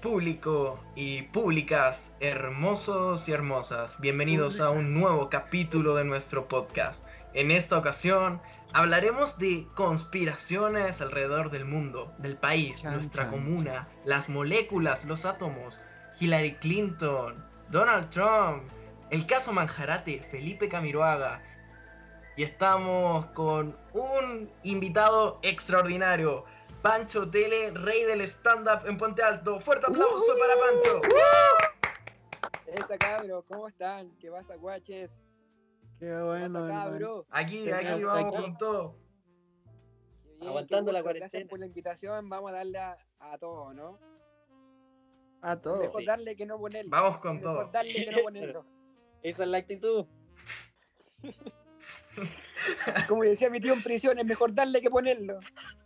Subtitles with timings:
[0.00, 4.00] público y públicas hermosos y hermosas.
[4.00, 7.02] Bienvenidos a un nuevo capítulo de nuestro podcast.
[7.34, 8.40] En esta ocasión
[8.72, 15.24] hablaremos de conspiraciones alrededor del mundo, del país, Chan, nuestra chan, comuna, las moléculas, los
[15.24, 15.78] átomos,
[16.20, 18.64] Hillary Clinton, Donald Trump,
[19.10, 21.42] el caso Manjarate, Felipe Camiroaga.
[22.36, 26.44] Y estamos con un invitado extraordinario,
[26.86, 29.58] Pancho Tele, rey del stand-up en Puente Alto.
[29.58, 31.00] Fuerte aplauso para Pancho.
[32.64, 34.16] Esa cabro, ¿cómo están?
[34.20, 35.18] ¿Qué pasa, guaches?
[35.98, 37.26] Qué ¿Qué bueno, pasa, cabro?
[37.30, 38.42] Aquí, aquí vamos aquí.
[38.42, 38.96] con todo.
[40.38, 41.28] Bien, Aguantando la cuarentena.
[41.28, 43.98] Gracias por la invitación, vamos a darle a, a todo, ¿no?
[45.42, 45.80] A todo.
[45.80, 46.06] Mejor sí.
[46.06, 46.90] darle que no ponerlo.
[46.92, 47.72] Vamos con Mejor todo.
[47.72, 48.64] darle que no ponerlo.
[49.22, 50.06] Esa es la actitud.
[53.08, 55.38] Como decía mi tío en prisión, es mejor darle que ponerlo.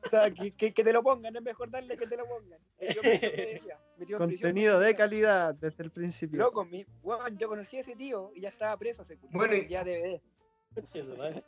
[0.04, 2.58] O sea, que, que, que te lo pongan, es mejor darle que te lo pongan.
[2.80, 6.38] Yo decía, mi tío en prisión Contenido me de calidad desde el principio.
[6.38, 9.68] Loco, mi, weón, yo conocí a ese tío y ya estaba preso hace Bueno, y-
[9.68, 10.20] ya DVD.
[11.18, 11.44] ¿vale?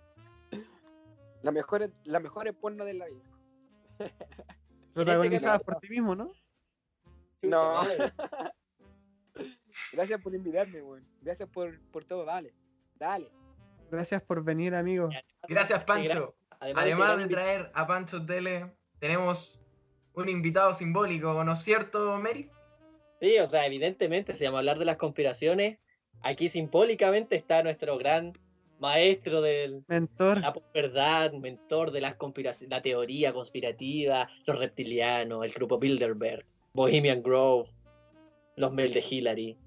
[1.42, 3.22] La mejor, la mejor porno de la vida.
[4.94, 6.33] Protagonizada este por ti mismo, ¿no?
[7.42, 7.83] No.
[9.92, 11.05] Gracias por invitarme, weón.
[11.20, 12.52] Gracias por, por todo, dale.
[12.96, 13.30] Dale.
[13.93, 15.11] Gracias por venir, amigo.
[15.47, 16.35] Gracias, Pancho.
[16.61, 19.62] Además, Además de traer a Pancho Tele, tenemos
[20.15, 22.48] un invitado simbólico, ¿no es cierto, Mary?
[23.20, 25.77] Sí, o sea, evidentemente, si vamos a hablar de las conspiraciones,
[26.23, 28.33] aquí simbólicamente está nuestro gran
[28.79, 30.41] maestro de Mentor.
[30.41, 37.23] la verdad, mentor de las conspiraciones, la teoría conspirativa, los reptilianos, el grupo Bilderberg, Bohemian
[37.23, 37.69] Grove,
[38.57, 39.59] los Mel de Hillary,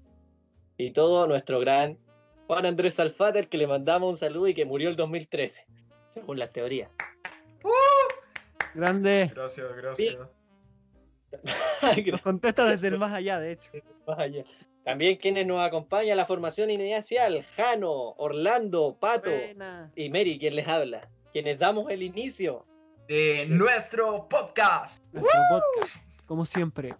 [0.78, 1.96] y todo nuestro gran
[2.46, 5.66] Juan Andrés Alfater, que le mandamos un saludo y que murió el 2013,
[6.10, 6.90] según las teorías.
[8.74, 9.30] Grande.
[9.34, 10.16] Gracias, gracias.
[12.12, 13.70] Nos contesta desde el más allá, de hecho.
[14.06, 14.44] Vaya.
[14.84, 19.90] También quienes nos acompaña la formación inicial, Jano, Orlando, Pato Buena.
[19.96, 21.10] y Mary, quien les habla.
[21.32, 22.64] Quienes damos el inicio.
[23.08, 25.02] De nuestro podcast.
[25.12, 26.94] Nuestro podcast, como siempre,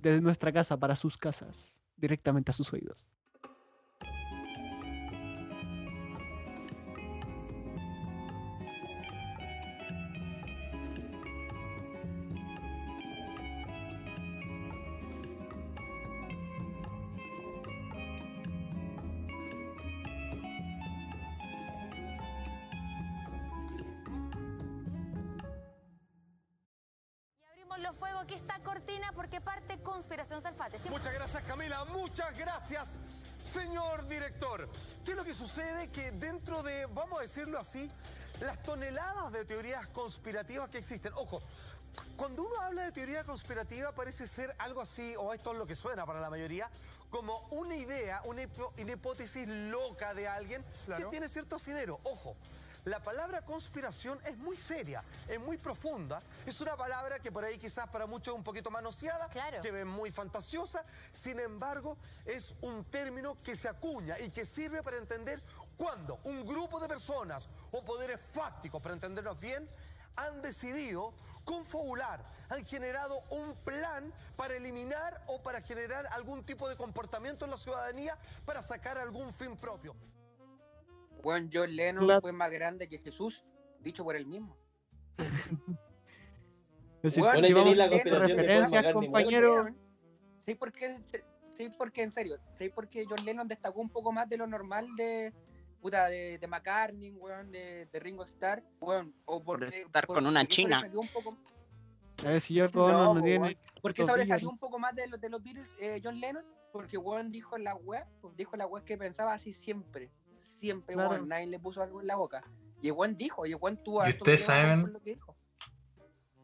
[0.00, 3.06] desde nuestra casa para sus casas, directamente a sus oídos.
[37.70, 37.90] Así,
[38.40, 41.40] las toneladas de teorías conspirativas que existen, ojo,
[42.16, 45.74] cuando uno habla de teoría conspirativa parece ser algo así, o esto es lo que
[45.76, 46.68] suena para la mayoría,
[47.10, 50.64] como una idea, una, hipo- una hipótesis loca de alguien
[50.96, 52.00] que tiene cierto asidero.
[52.04, 52.36] Ojo,
[52.84, 57.58] la palabra conspiración es muy seria, es muy profunda, es una palabra que por ahí
[57.58, 59.60] quizás para muchos es un poquito manoseada, Claro.
[59.62, 64.82] que es muy fantasiosa, sin embargo es un término que se acuña y que sirve
[64.82, 65.42] para entender
[65.80, 69.66] cuando un grupo de personas o poderes fácticos, para entendernos bien,
[70.14, 76.76] han decidido confabular, han generado un plan para eliminar o para generar algún tipo de
[76.76, 79.96] comportamiento en la ciudadanía para sacar algún fin propio.
[81.22, 83.42] Weón, John Lennon fue más grande que Jesús,
[83.78, 84.54] dicho por él mismo.
[87.02, 89.74] Es decir, Bueno, si vamos la de referencias, compañero.
[90.44, 90.98] Sí, porque,
[91.56, 94.86] sí, porque en serio, sí, porque John Lennon destacó un poco más de lo normal
[94.96, 95.32] de,
[95.80, 99.82] puta, de, de McCartney, weón, de, de Ringo Starr, weón, o porque...
[99.82, 100.88] estar con una china.
[100.94, 101.36] Un poco,
[102.24, 103.38] A ver si yo no, No, no po, tiene.
[103.40, 103.56] weón.
[103.82, 107.30] porque sobresalió un poco más de, los de los Beatles, eh, John Lennon, porque weón
[107.32, 108.04] dijo en la web,
[108.36, 110.10] dijo en la web que pensaba así siempre,
[110.60, 111.10] siempre, Claro.
[111.10, 112.44] weón, nadie le puso algo en la boca.
[112.82, 114.06] Y el weón dijo, y el weón tuvo...
[114.06, 115.36] ¿Y ustedes saben- lo que dijo.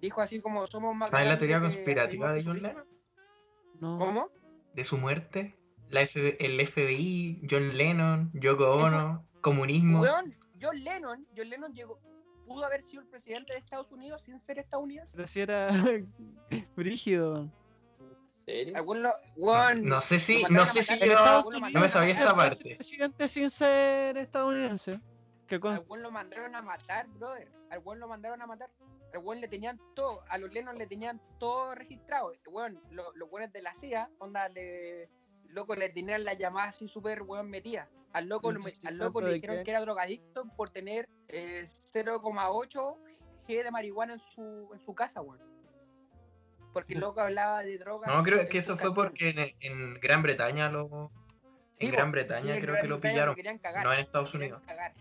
[0.01, 2.63] Dijo así como somos más ¿Sabes la teoría conspirativa de John.
[2.63, 2.85] Lennon?
[3.81, 3.99] No.
[3.99, 4.31] ¿Cómo?
[4.75, 5.57] De su muerte.
[5.89, 10.01] La F- el FBI, John Lennon, Yoko Ono, comunismo.
[10.01, 12.01] Weón, John Lennon, John Lennon llegó,
[12.47, 15.13] pudo haber sido el presidente de Estados Unidos sin ser estadounidense.
[15.15, 15.69] Pero si era
[16.77, 17.43] brígido.
[17.43, 18.95] ¿En serio?
[18.95, 21.15] Lo- weón, No sé si, no sé si yo
[21.73, 22.75] no me sabía esa parte.
[22.77, 25.01] presidente sin ser estadounidense.
[25.47, 25.75] Que con...
[25.77, 27.49] Al lo mandaron a matar, brother.
[27.71, 28.69] Al lo mandaron a matar.
[29.15, 32.33] Al weón le tenían todo, a los Lennon le tenían todo registrado.
[32.49, 35.09] Weón, lo- los weones de la CIA, onda, le,
[35.51, 37.89] loco, le tenían la llamada así súper weón metida.
[38.13, 39.65] Al loco, al loco ¿tanto le dijeron qué?
[39.65, 42.97] que era drogadicto por tener eh, 0,8
[43.47, 45.39] G de marihuana en su, en su casa, weón.
[46.73, 48.11] porque el loco hablaba de drogas.
[48.15, 51.11] No, creo que eso fue porque en, en Gran Bretaña lo.
[51.75, 54.63] Sí, En Gran Bretaña creo Gran que lo pillaron, querían cagar, no en Estados Unidos.
[54.67, 54.95] cagar.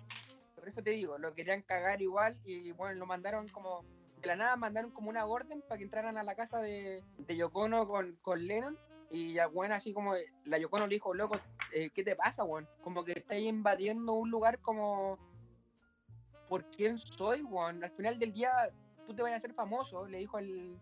[0.56, 3.86] Por eso te digo, lo querían cagar igual y bueno, lo mandaron como.
[4.20, 7.36] De la nada mandaron como una orden para que entraran a la casa de, de
[7.38, 8.78] Yocono con, con Lennon.
[9.16, 10.14] Y ya, bueno, así como
[10.44, 11.40] la Yocono le dijo, loco,
[11.72, 12.68] eh, ¿qué te pasa, weón?
[12.84, 15.18] Como que estáis invadiendo un lugar como.
[16.50, 17.82] ¿Por quién soy, weón?
[17.82, 18.52] Al final del día,
[19.08, 20.78] tú te vas a hacer famoso, le dijo al.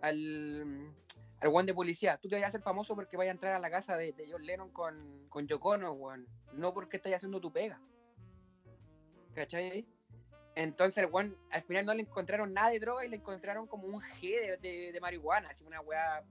[0.00, 0.92] al
[1.40, 3.60] al weón de policía, tú te vas a hacer famoso porque vayas a entrar a
[3.60, 6.26] la casa de, de John Lennon con, con Yoko Ono, weón.
[6.52, 7.80] No porque estés haciendo tu pega.
[9.34, 9.86] ¿Cachai?
[10.56, 13.86] Entonces, el weón, al final no le encontraron nada de droga y le encontraron como
[13.86, 16.24] un G de, de- de marihuana, así una weá,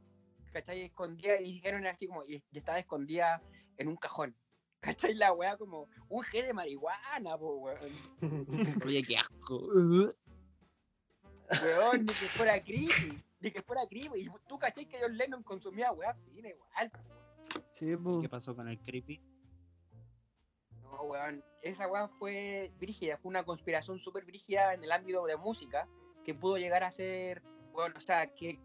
[0.51, 0.81] ¿cachai?
[0.81, 3.41] Escondida y dijeron así como, y, y estaba escondida
[3.77, 4.35] en un cajón.
[4.79, 5.13] ¿Cachai?
[5.15, 7.91] La weá como, un G de marihuana, po, weón.
[8.85, 9.59] Oye, qué asco.
[11.49, 14.19] Weón, ni que fuera creepy, ni que fuera creepy.
[14.19, 14.85] Y tú, ¿cachai?
[14.85, 16.99] Que John Lennon consumía weá fina igual, po.
[17.71, 18.21] Sí, po.
[18.21, 19.21] ¿Qué pasó con el creepy?
[20.81, 21.43] No, weón.
[21.61, 25.87] Esa weá fue brígida, fue una conspiración súper brígida en el ámbito de música
[26.25, 27.41] que pudo llegar a ser,
[27.71, 28.59] weón, o sea, que,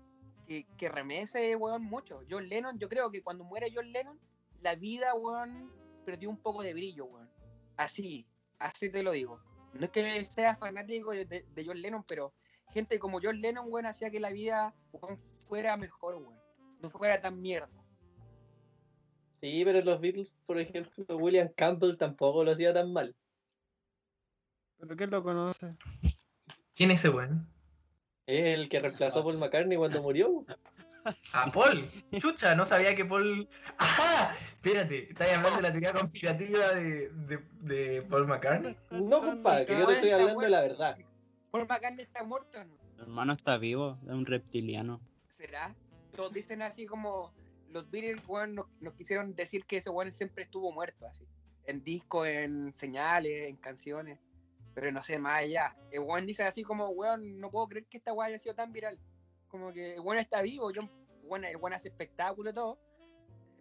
[0.52, 2.20] que, que remece, weón, mucho.
[2.28, 4.18] John Lennon, yo creo que cuando muere John Lennon,
[4.60, 5.72] la vida, weón,
[6.04, 7.30] perdió un poco de brillo, weón.
[7.78, 8.26] Así,
[8.58, 9.40] así te lo digo.
[9.72, 12.34] No es que sea fanático de, de- John Lennon, pero
[12.70, 15.18] gente como John Lennon, weón, hacía que la vida weón,
[15.48, 16.38] fuera mejor, weón.
[16.80, 17.70] No fuera tan mierda.
[19.40, 23.16] Sí, pero los Beatles, por ejemplo, William Campbell tampoco lo hacía tan mal.
[24.78, 25.70] ¿Pero quién lo conoce?
[26.74, 27.48] ¿Quién es ese weón?
[28.26, 30.44] Es el que reemplazó a Paul McCartney cuando murió.
[31.32, 31.88] Ah, Paul.
[32.18, 33.48] Chucha, no sabía que Paul.
[33.78, 34.36] ¡Ajá!
[34.52, 38.76] Espérate, ¿estás hablando de la teoría conspirativa de, de, de Paul McCartney?
[38.90, 40.98] No, compadre, que yo te estoy hablando de la verdad.
[41.50, 42.76] Paul McCartney está muerto, ¿no?
[42.96, 45.00] El hermano está vivo, es un reptiliano.
[45.36, 45.74] ¿Será?
[46.14, 47.32] Todos dicen así como
[47.70, 51.26] los Beatles, weón, nos, nos quisieron decir que ese weón siempre estuvo muerto, así.
[51.64, 54.20] En discos, en señales, en canciones.
[54.74, 55.76] Pero no sé, más allá.
[55.90, 58.72] El weón dice así como, weón, no puedo creer que esta weón haya sido tan
[58.72, 58.98] viral.
[59.48, 62.78] Como que el weón está vivo, yo, el weón hace espectáculo y todo.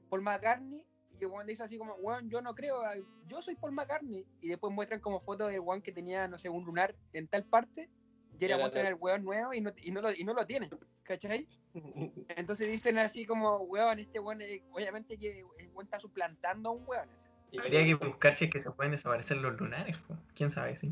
[0.10, 0.86] Paul McCartney,
[1.19, 2.81] y el weón dice así como, weón, yo no creo,
[3.28, 4.25] yo soy Paul McCartney.
[4.42, 7.46] Y después muestran como fotos del weón que tenía, no sé, un lunar en tal
[7.46, 7.90] parte.
[8.40, 10.69] Y Era muestran el weón nuevo y no, y no lo, y no lo tienen.
[11.04, 11.48] ¿Cachai?
[12.30, 16.72] Entonces dicen así como, weón, este weón, eh, obviamente que el weón está suplantando a
[16.72, 17.10] un weón.
[17.59, 19.98] Habría que buscar si es que se pueden desaparecer los lunares.
[20.36, 20.77] ¿Quién sabe?
[20.77, 20.92] Sí.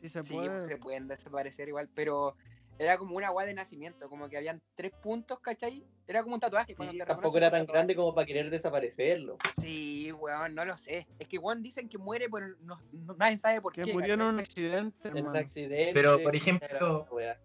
[0.00, 0.48] Sí se Sí, puede.
[0.50, 2.36] pues, se pueden desaparecer igual, pero
[2.78, 5.84] era como una weá de nacimiento, como que habían tres puntos, ¿cachai?
[6.06, 6.74] Era como un tatuaje.
[6.74, 7.72] cuando te tampoco era tan tatuaje.
[7.72, 9.38] grande como para querer desaparecerlo.
[9.60, 11.06] Sí, weón, no lo sé.
[11.18, 13.92] Es que weón dicen que muere, pero no, no- nadie sabe por Que qué.
[13.92, 15.92] murió en un accidente, En un accidente.
[15.94, 17.06] Pero, por ejemplo.
[17.08, 17.36] Pero,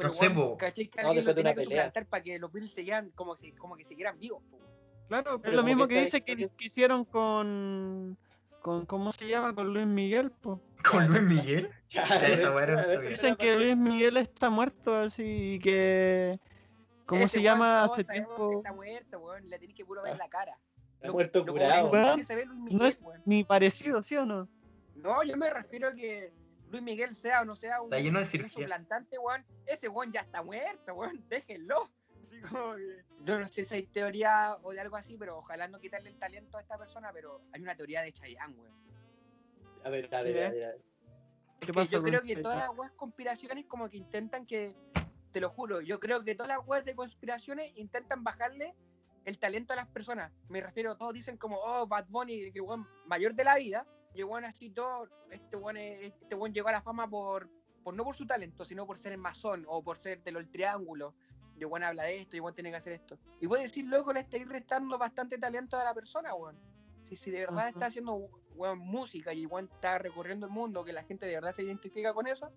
[0.00, 0.56] no sé, weón, po.
[0.58, 0.88] ¿cachai?
[0.88, 1.84] Que No, alguien lo después de una tenía que pelea.
[1.84, 4.42] suplantar para que los Beatles siguieran como, si, como que siguieran vivos.
[4.50, 4.58] po,
[5.08, 8.16] Claro, es Pero lo como mismo que que está dice que, que hicieron con,
[8.60, 8.86] con.
[8.86, 9.54] ¿Cómo se llama?
[9.54, 10.60] Con Luis Miguel, po.
[10.88, 11.70] ¿Con Luis Miguel?
[13.08, 16.38] Dicen que Luis Miguel está muerto así y que.
[17.06, 17.84] ¿Cómo Ese se llama?
[17.84, 18.56] Hace tiempo.
[18.58, 19.48] Está muerto, weón.
[19.48, 20.58] Le tenés que puro ver la cara.
[20.94, 22.16] Está Lo- muerto lo curado.
[22.16, 23.22] que se ve Luis Miguel, No es weón.
[23.24, 24.48] ni parecido, ¿sí o no?
[24.96, 26.32] No, yo me refiero a que
[26.70, 28.64] Luis Miguel sea o no sea un, Está lleno de un cirugía.
[28.64, 29.44] suplantante, weón.
[29.66, 31.22] Ese weón ya está muerto, weón.
[31.28, 31.88] Déjenlo.
[32.24, 35.66] Así como que- Yo no sé si hay teoría o de algo así, pero ojalá
[35.66, 38.72] no quitarle el talento a esta persona, pero hay una teoría de Chayanne, weón.
[39.84, 40.64] A ver, a ver, a ver.
[40.64, 40.80] a ver.
[41.60, 42.42] ¿Qué Que pasó yo creo que Chayanne?
[42.42, 44.76] todas las weas conspiraciones como que intentan que,
[45.32, 48.74] te lo juro, yo creo que todas las weas de conspiraciones intentan bajarle
[49.24, 50.32] el talento a las personas.
[50.48, 53.84] Me refiero, todos dicen como, oh, Bad Bunny, que el weón mayor de la vida,
[54.14, 57.50] y el weón así todo, este weón, es- este weón llegó a la fama por,
[57.82, 60.48] por no por su talento, sino por ser el masón o por ser de los
[60.50, 61.12] triángulos.
[61.58, 63.18] Y weón habla de esto, y weón tiene que hacer esto.
[63.40, 66.58] Y a decir, loco, le estáis restando bastante talento a la persona, weón.
[67.08, 67.68] Si, si de verdad Ajá.
[67.68, 71.52] está haciendo weón, música y weón está recorriendo el mundo, que la gente de verdad
[71.52, 72.50] se identifica con eso,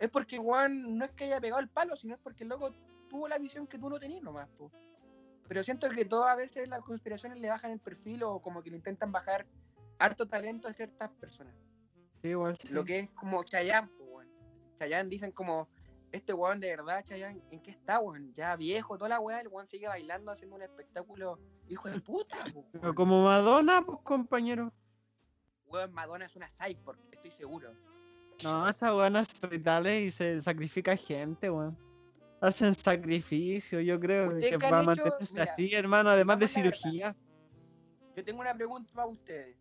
[0.00, 2.72] es porque weón no es que haya pegado el palo, sino es porque el loco
[3.08, 4.48] tuvo la visión que tú no tenías nomás.
[4.50, 4.70] po.
[5.48, 8.70] Pero siento que todas a veces las conspiraciones le bajan el perfil o como que
[8.70, 9.46] le intentan bajar
[9.98, 11.54] harto talento a ciertas personas.
[12.22, 12.72] Sí, igual sí.
[12.72, 14.28] Lo que es como Chayanne, weón.
[14.78, 15.68] Chayanne dicen como,
[16.16, 18.34] este weón de verdad, Chayanne, ¿en qué está, weón?
[18.34, 22.44] Ya viejo, toda la weá, el weón sigue bailando, haciendo un espectáculo, hijo de puta,
[22.54, 22.94] weón.
[22.94, 24.72] como Madonna, pues compañero.
[25.66, 27.72] Weón, Madonna es una cyborg, estoy seguro.
[28.42, 31.76] No, esa weón hace y se sacrifica gente, weón.
[32.40, 34.86] Hacen sacrificio, yo creo ¿Ustedes que va a hecho?
[34.86, 37.16] mantenerse Mira, así, hermano, además de cirugía.
[38.14, 39.56] Yo tengo una pregunta para ustedes.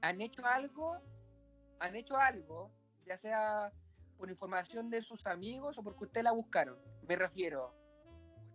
[0.00, 0.96] ¿Han hecho algo?
[1.80, 2.70] ¿Han hecho algo?
[3.06, 3.72] Ya sea
[4.18, 6.76] por información de sus amigos o porque ustedes la buscaron.
[7.06, 7.74] Me refiero.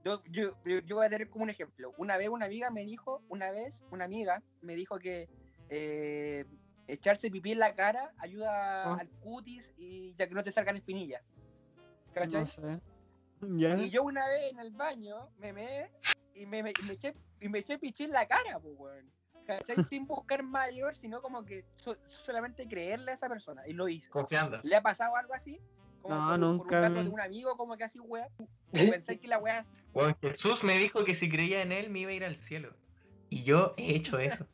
[0.03, 0.53] Yo, yo,
[0.95, 1.93] voy a tener como un ejemplo.
[1.97, 5.29] Una vez una amiga me dijo, una vez una amiga me dijo que
[5.69, 6.45] eh,
[6.87, 8.97] echarse pipí en la cara ayuda Ah.
[8.99, 11.23] al cutis y ya que no te salgan espinillas.
[12.13, 12.41] ¿Cachai?
[12.41, 12.81] No sé.
[13.41, 15.89] Y yo una vez en el baño me meé
[16.35, 19.09] y me, me- y me eché, y me eché pichí en la cara, pues, weón.
[19.45, 19.83] ¿Cachai?
[19.83, 23.67] Sin buscar mayor, sino como que so- solamente creerle a esa persona.
[23.67, 24.09] Y lo hice.
[24.09, 24.59] Confiando.
[24.63, 25.59] ¿Le ha pasado algo así?
[26.01, 28.27] Como No, por, nunca Por un dato de un amigo, como que así, weón.
[28.71, 29.65] Pensé que la weá.
[29.93, 32.73] Weón, Jesús me dijo que si creía en él me iba a ir al cielo.
[33.29, 34.45] Y yo he hecho eso.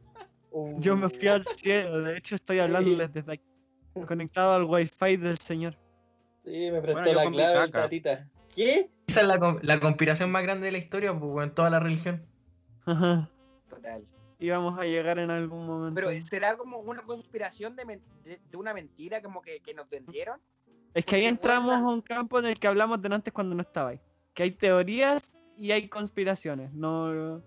[0.79, 3.46] Yo me fui al cielo, de hecho estoy hablándoles desde aquí.
[4.08, 5.77] Conectado al wifi del señor.
[6.43, 8.27] Sí, me prestó Bueno, la clave tatita.
[8.55, 8.89] ¿Qué?
[9.08, 12.25] Esa es la, la conspiración más grande de la historia, pues, weón, toda la religión.
[12.86, 13.29] Ajá.
[13.69, 14.03] Total.
[14.39, 15.96] Íbamos a llegar en algún momento.
[15.96, 19.89] Pero será como una conspiración de, men- de, de una mentira como que, que nos
[19.89, 20.39] vendieron.
[20.93, 23.62] Es que ahí entramos a un campo en el que hablamos de antes cuando no
[23.62, 24.00] estaba ahí.
[24.34, 26.72] Que hay teorías y hay conspiraciones.
[26.74, 27.43] No,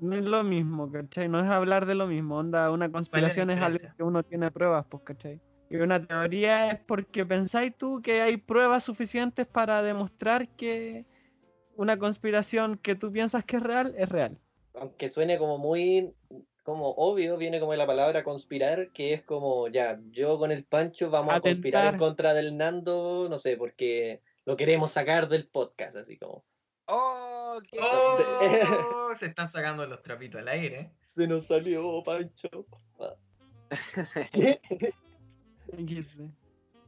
[0.00, 1.28] no es lo mismo, ¿cachai?
[1.28, 2.38] No es hablar de lo mismo.
[2.38, 5.40] Onda, una conspiración es algo que uno tiene pruebas, pues, ¿cachai?
[5.68, 11.04] Y una teoría es porque pensáis tú que hay pruebas suficientes para demostrar que
[11.76, 14.38] una conspiración que tú piensas que es real, es real.
[14.74, 16.14] Aunque suene como muy
[16.62, 20.64] como obvio, viene como de la palabra conspirar, que es como, ya, yo con el
[20.64, 25.48] Pancho vamos a conspirar en contra del Nando, no sé, porque lo queremos sacar del
[25.48, 26.44] podcast, así como.
[26.86, 27.58] ¡Oh!
[27.68, 27.80] qué- ¡Oh!
[29.18, 30.80] Se están sacando los trapitos al aire.
[30.80, 30.92] ¿eh?
[31.06, 32.48] Se nos salió, Pancho.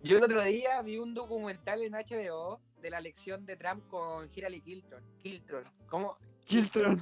[0.02, 4.30] Yo el otro día vi un documental en HBO de la elección de Trump con
[4.34, 5.02] Hillary Clinton.
[5.22, 5.64] Clinton.
[5.88, 6.18] ¿Cómo?
[6.46, 6.98] Kiltron.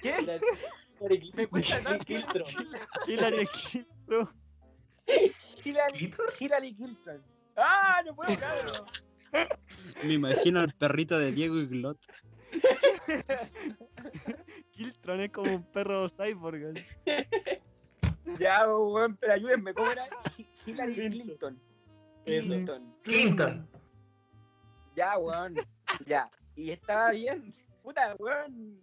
[0.00, 0.40] ¿Qué?
[1.34, 2.04] Me cuesta tanto.
[2.04, 2.44] Filtro.
[3.06, 4.30] Hillary Kiltron.
[6.38, 7.22] Hillary, Clinton.
[7.56, 8.02] ¡Ah!
[8.04, 8.86] No puedo hablarlo.
[10.02, 11.98] Me imagino al perrito de Diego y Glot.
[14.72, 16.74] Kiltron es como un perro cyborg.
[18.38, 19.74] Ya, weón, pero ayúdenme.
[19.74, 20.08] ¿Cómo era?
[20.36, 21.60] Hi- Hillary Clinton.
[22.24, 22.94] Clinton.
[23.02, 23.68] Clinton.
[24.96, 25.54] Ya, weón.
[26.06, 26.30] Ya.
[26.56, 27.50] Y estaba bien.
[27.82, 28.80] Puta, weón.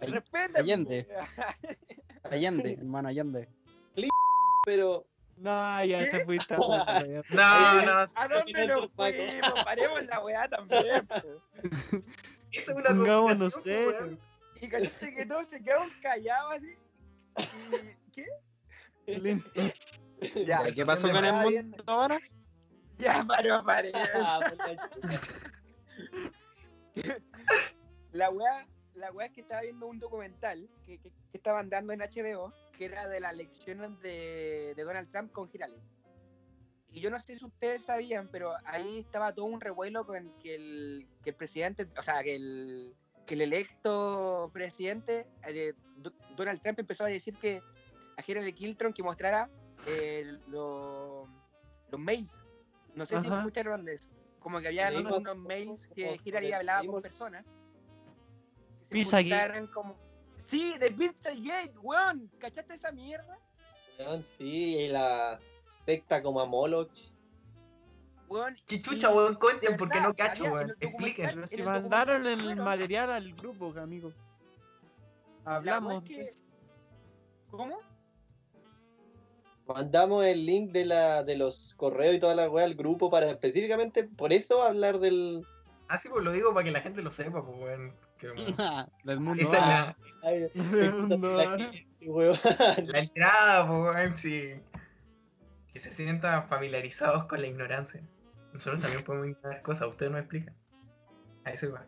[0.00, 0.58] Respétame.
[0.58, 1.08] Allende.
[2.30, 3.48] Allende, hermano Allende.
[4.64, 6.10] Pero No, ya ¿Qué?
[6.10, 6.58] se fuiste a.
[7.30, 9.64] No, no, ¿A dónde nos fuimos?
[9.64, 11.06] Paremos la weá también.
[12.52, 13.86] esa es una Pongamos, no conspiración, sé.
[13.86, 14.20] weón.
[14.60, 16.76] Y cachate que todos se quedaron callados así.
[19.06, 19.74] Y, ¿Qué?
[20.46, 22.18] Ya, ¿Qué pasó con el mundo ahora?
[22.98, 23.92] Ya, paró, paré.
[28.16, 31.92] La weá, la weá es que estaba viendo un documental que, que, que estaban dando
[31.92, 35.80] en HBO, que era de las elecciones de, de Donald Trump con Hillary.
[36.90, 40.54] Y yo no sé si ustedes sabían, pero ahí estaba todo un revuelo con que
[40.54, 42.94] el, que el presidente, o sea, que el,
[43.26, 47.60] que el electo presidente, eh, Do- Donald Trump, empezó a decir que
[48.16, 49.50] a Hillary Clinton que mostrara
[49.86, 51.28] eh, lo-
[51.90, 52.42] los mails.
[52.94, 54.08] No sé si escucharon de eso.
[54.38, 57.44] Como que había Leímos unos un mails que Hillary hablaba con personas.
[58.88, 59.30] Se Pizzagate.
[59.30, 59.96] juntaran como...
[60.38, 62.30] Sí, de Pizzagate, weón.
[62.38, 63.38] ¿Cachaste esa mierda?
[63.98, 65.40] Weón, sí, y la
[65.84, 66.90] secta como a Moloch.
[68.28, 68.54] Weón.
[68.66, 69.34] ¿Qué y- chucha, weón?
[69.36, 70.74] Cuenten porque no cacho, weón.
[70.80, 71.44] Expliquen.
[71.50, 74.10] El mandaron el material al grupo, amigo.
[75.44, 76.04] la weá Hablamos.
[76.04, 76.30] que-
[77.50, 77.78] ¿Cómo?
[79.66, 83.28] Mandamos el link de la de los correos y toda la wea al grupo para
[83.30, 85.44] específicamente por eso hablar del.
[85.88, 87.92] Ah, sí, pues lo digo para que la gente lo sepa, pues, weón.
[88.20, 88.88] Esa
[90.32, 90.54] es
[92.88, 94.54] la, entrada, pues, sí.
[95.72, 98.02] Que se sientan familiarizados con la ignorancia.
[98.52, 100.54] Nosotros también podemos ignorar cosas, ustedes nos explican.
[101.44, 101.84] A eso iba.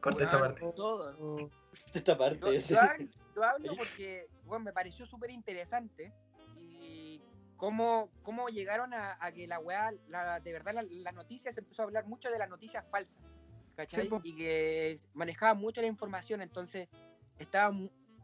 [0.00, 0.60] Corta esta parte.
[0.74, 1.50] Todo.
[1.94, 2.62] Esta Yo, parte.
[2.62, 6.12] yo hablo, yo hablo porque bueno, me pareció súper interesante
[6.58, 7.22] y
[7.56, 11.60] cómo, cómo llegaron a, a que la weá, la, de verdad la, la noticia se
[11.60, 13.18] empezó a hablar mucho de las noticias falsas,
[13.76, 14.08] ¿cachai?
[14.08, 16.88] Sí, y que manejaba mucho la información, entonces
[17.38, 17.76] estaba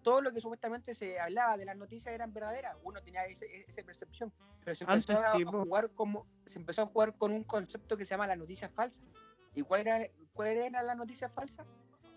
[0.03, 3.65] todo lo que supuestamente se hablaba de las noticias eran verdaderas, uno tenía ese- e,
[3.69, 4.33] esa percepción,
[4.65, 7.45] pero se empezó Antes a, sí, a jugar como, se empezó a jugar con un
[7.45, 9.05] concepto que se llama las noticias falsas.
[9.55, 10.01] ¿Y cuál era,
[10.33, 11.65] cuál era la noticia falsa?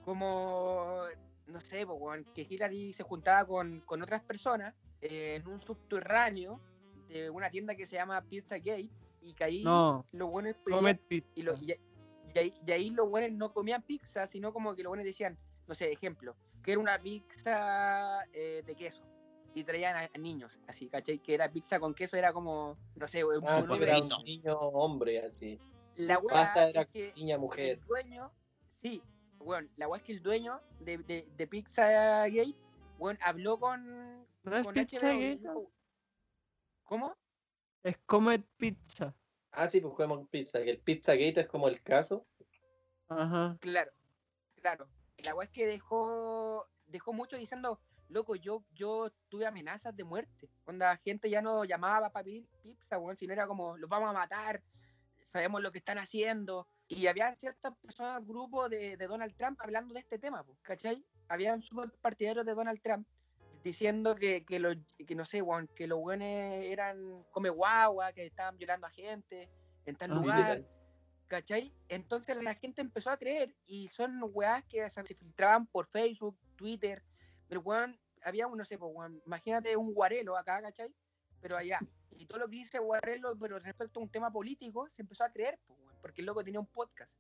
[0.04, 1.04] Como,
[1.48, 1.86] no sé,
[2.34, 6.60] que Hillary se juntaba con, con otras personas eh, en un subterráneo
[7.10, 8.90] de una tienda que se llama Pizza Gate
[9.22, 10.56] y que ahí No, los buenos
[11.36, 11.76] y, lo- y-
[12.36, 15.38] y ahí, y ahí los buenos no comían pizza, sino como que los buenos decían,
[15.68, 19.04] no sé, ejemplo, que era una pizza eh, de queso.
[19.54, 21.20] Y traían a, a niños, así, ¿cachai?
[21.20, 24.00] Que era pizza con queso, era como, no sé, un Ah, un porque nombre- era
[24.18, 25.58] un niño hombre así.
[25.96, 27.78] La Pasta era es que niña mujer.
[27.80, 28.32] el dueño,
[28.82, 29.02] sí,
[29.40, 32.56] weón, la weá es que el dueño de, de, de Pizza Gate,
[33.00, 35.70] weón, habló con, ¿No es con Pizza HBO Gate?
[36.84, 37.16] ¿Cómo?
[37.84, 39.16] Es Comet Pizza.
[39.56, 42.26] Ah, sí, pues jugamos pizza, que el Pizzagate es como el caso.
[43.08, 43.58] Ajá.
[43.62, 43.92] Claro,
[44.56, 44.88] claro.
[45.20, 50.50] La weá es que dejó, dejó mucho diciendo, loco, yo, yo tuve amenazas de muerte.
[50.64, 54.10] Cuando la gente ya no llamaba para pedir pizza, weón, sino era como, los vamos
[54.10, 54.62] a matar,
[55.28, 56.68] sabemos lo que están haciendo.
[56.88, 61.04] Y había ciertas personas, grupos de, de Donald Trump hablando de este tema, pues, ¿cachai?
[61.30, 63.08] Habían súper partidarios de Donald Trump
[63.66, 68.28] diciendo que, que, los, que no sé, weón, que los weones eran come guagua, que
[68.28, 69.50] estaban violando a gente
[69.88, 70.64] en tal Ah, lugar.
[71.28, 71.74] ¿Cachai?
[71.90, 76.38] Entonces la gente empezó a creer y son weas que se se filtraban por Facebook,
[76.56, 77.02] Twitter,
[77.48, 80.94] pero weón, había un, no sé, pues, weón, imagínate un guarelo acá, ¿cachai?
[81.42, 81.80] Pero allá.
[82.12, 85.32] Y todo lo que dice guarelo, pero respecto a un tema político, se empezó a
[85.32, 87.12] creer, pues, weón, porque el loco tenía un podcast.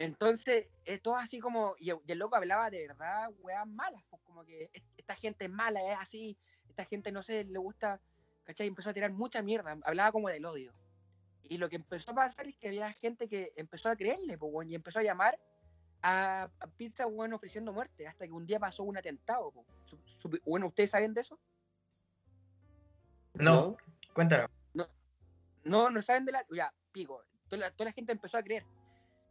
[0.00, 4.02] Entonces, es todo así como, y el, y el loco hablaba de verdad, weas malas,
[4.08, 6.38] pues como que "Es- esta gente es mala, es así,
[6.70, 8.00] esta gente no sé, le gusta,
[8.44, 8.66] ¿cachai?
[8.66, 10.72] Empezó a tirar mucha mierda, hablaba como del odio.
[11.42, 14.50] Y lo que empezó a pasar es que había gente que empezó a creerle, pues,
[14.50, 15.38] weón, y empezó a llamar
[16.00, 19.52] a, a Pizza, weón, ofreciendo muerte, hasta que un día pasó un atentado,
[20.46, 21.38] bueno, ¿ustedes saben de eso?
[23.34, 23.76] No,
[24.14, 24.48] cuéntanos.
[25.62, 26.46] No, no saben de la...
[26.50, 28.64] Ya, pico, toda la, toda la gente empezó a creer.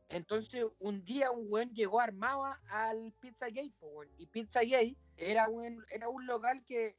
[0.10, 3.74] Entonces, un día un weón llegó armado al Pizza Gate,
[4.18, 6.96] y Pizza Gate era un, era un local que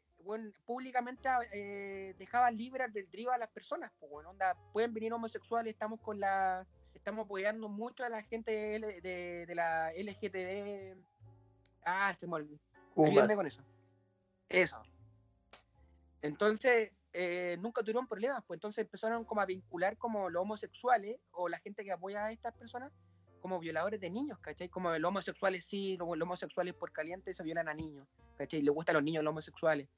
[0.65, 3.91] públicamente eh, dejaba libre albedrío a las personas,
[4.27, 6.67] onda, pueden venir homosexuales, estamos con la...
[6.95, 11.03] Estamos apoyando mucho a la gente L- de, de la LGTB.
[11.85, 12.59] Ah, se me olvidó.
[12.95, 13.63] Con eso.
[14.49, 14.83] Eso.
[16.21, 21.49] Entonces, eh, nunca tuvieron problemas, pues entonces empezaron como a vincular como los homosexuales o
[21.49, 22.93] la gente que apoya a estas personas
[23.41, 24.69] como violadores de niños, ¿cachai?
[24.69, 28.63] Como los homosexuales sí, los, homosexuales por caliente se violan a niños, ¿cachai?
[28.63, 29.89] Le gustan los niños los homosexuales.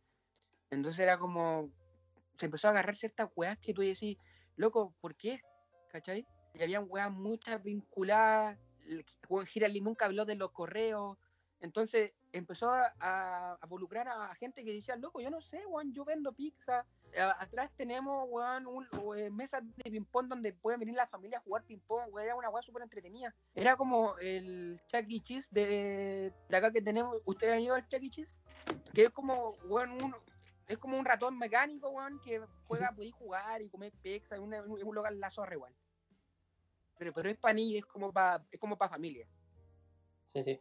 [0.70, 1.70] Entonces era como,
[2.38, 4.16] se empezó a agarrar ciertas weas que tú decís,
[4.56, 5.42] loco, ¿por qué?
[5.90, 6.26] ¿Cachai?
[6.54, 8.58] Y habían weas muchas vinculadas,
[9.28, 11.18] Juan Girali nunca habló de los correos,
[11.60, 16.32] entonces empezó a, involucrar a gente que decía, loco, yo no sé, weón, yo vendo
[16.32, 16.84] pizza.
[17.38, 18.87] Atrás tenemos, weón, un,
[19.18, 22.48] eh, mesas de ping-pong donde pueden venir la familia a jugar ping-pong, weón, era una
[22.48, 23.35] weá súper entretenida.
[23.55, 25.20] Era como el Chuck E.
[25.20, 27.18] Cheese de, de acá que tenemos.
[27.25, 28.11] ¿Ustedes han ido al Chuck E.
[28.11, 28.40] Cheese?
[28.94, 30.14] Que es como, weón, un,
[30.66, 34.55] es como un ratón mecánico, weón, que juega, podéis jugar y comer pizza, es un,
[34.55, 35.75] un lugar la zorra igual.
[36.98, 39.27] Pero, pero es para niños, es como para es como pa familia.
[40.35, 40.61] Sí, sí.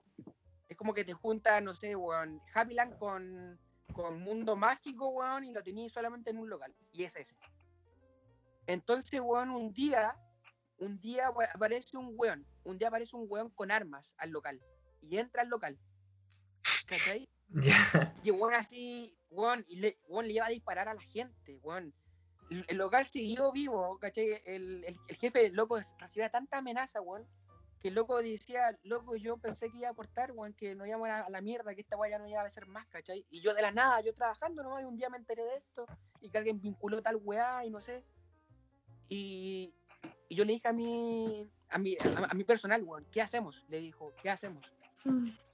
[0.68, 3.60] Es como que te juntas, no sé, weón, Happyland con,
[3.94, 6.74] con Mundo Mágico, weón, y lo tenías solamente en un local.
[6.92, 7.36] Y es ese.
[8.68, 10.16] Entonces, weón, un día,
[10.78, 14.62] un día aparece un weón, un día aparece un weón con armas al local.
[15.02, 15.78] Y entra al local.
[16.88, 17.28] ¿Cachai?
[17.54, 18.16] Ya.
[18.24, 21.94] Y weón así, weón, y le, weón, le iba a disparar a la gente, weón.
[22.50, 24.42] El, el local siguió vivo, ¿cachai?
[24.46, 27.28] El, el, el jefe, loco, recibía tanta amenaza, weón,
[27.82, 31.10] que el loco decía, loco, yo pensé que iba a cortar, weón, que no íbamos
[31.10, 33.26] a, a la mierda, que esta weá ya no iba a ser más, ¿cachai?
[33.30, 35.86] Y yo de la nada, yo trabajando nomás, y un día me enteré de esto,
[36.22, 38.04] y que alguien vinculó tal weá, y no sé.
[39.10, 39.74] Y,
[40.30, 43.66] y yo le dije a mi, a mi, a, a mi personal, weón, ¿qué hacemos?
[43.68, 44.64] Le dijo, ¿qué hacemos?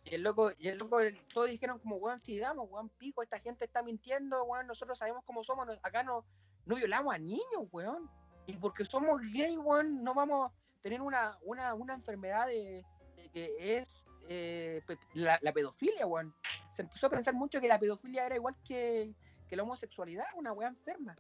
[0.04, 1.00] Y el loco, y el loco,
[1.34, 5.46] todos dijeron como, weón, sigamos, weón, pico, esta gente está mintiendo, weón, nosotros sabemos cómo
[5.46, 6.26] somos, acá no,
[6.66, 8.10] no violamos a niños, weón.
[8.48, 10.52] Y porque somos gay, weón, no vamos
[10.88, 14.82] tener una, una, una enfermedad que es eh,
[15.16, 16.34] la, pedofilia, weón.
[16.72, 19.14] Se empezó a pensar mucho que la pedofilia era igual que,
[19.52, 21.14] la homosexualidad, una weá enferma.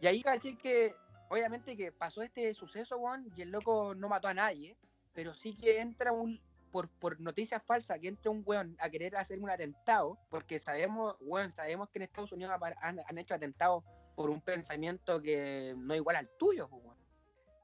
[0.00, 0.94] Y ahí caché que,
[1.28, 4.76] obviamente que pasó este suceso, weón, y el loco no mató a nadie,
[5.12, 9.16] pero sí que entra un, por, por noticias falsas que entre un weón a querer
[9.16, 13.82] hacer un atentado, porque sabemos, weón, sabemos que en Estados Unidos han, han hecho atentados
[14.14, 17.01] por un pensamiento que no es igual al tuyo, weón.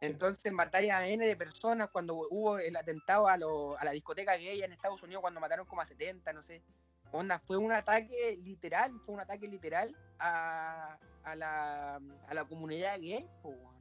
[0.01, 4.37] Entonces mataron a N de personas cuando hubo el atentado a, lo- a la discoteca
[4.37, 6.63] gay en Estados Unidos cuando mataron como a 70, no sé.
[7.11, 13.01] Onda, fue un ataque literal, fue un ataque literal a, a, la, a la comunidad
[13.01, 13.79] gay, weón.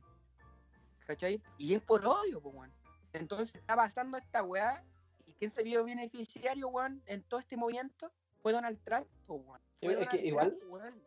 [1.06, 1.42] ¿Cachai?
[1.58, 2.74] Y es por odio, weón.
[3.14, 4.84] Entonces está pasando esta weá.
[5.26, 8.12] ¿Y quién se vio beneficiario, weón, en todo este movimiento?
[8.42, 9.62] Fue Donald Trump, pues, weón.
[9.82, 11.04] Es que igual- Trump.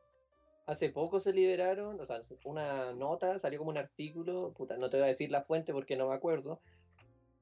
[0.70, 4.98] Hace poco se liberaron, o sea, una nota, salió como un artículo, puta, no te
[4.98, 6.60] voy a decir la fuente porque no me acuerdo.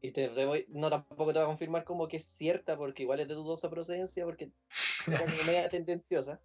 [0.01, 3.03] Y te, te voy, no tampoco te voy a confirmar como que es cierta, porque
[3.03, 4.51] igual es de dudosa procedencia, porque
[5.07, 6.41] era como media tendenciosa.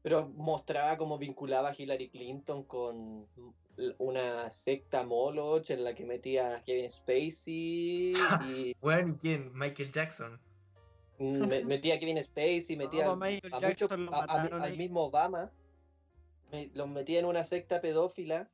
[0.00, 3.28] Pero mostraba cómo vinculaba a Hillary Clinton con
[3.98, 8.12] una secta Moloch en la que metía a Kevin Spacey
[8.48, 9.50] y Weón, ¿y quién?
[9.52, 10.40] Michael Jackson.
[11.18, 13.12] Mm, me- metía a Kevin Spacey, No, a,
[13.56, 15.50] a muchos- a- mataron al mismo Obama.
[16.52, 18.48] Me- los metía en una secta pedófila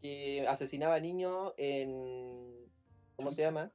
[0.00, 2.66] que asesinaba niños en.
[3.16, 3.72] ¿Cómo se llama?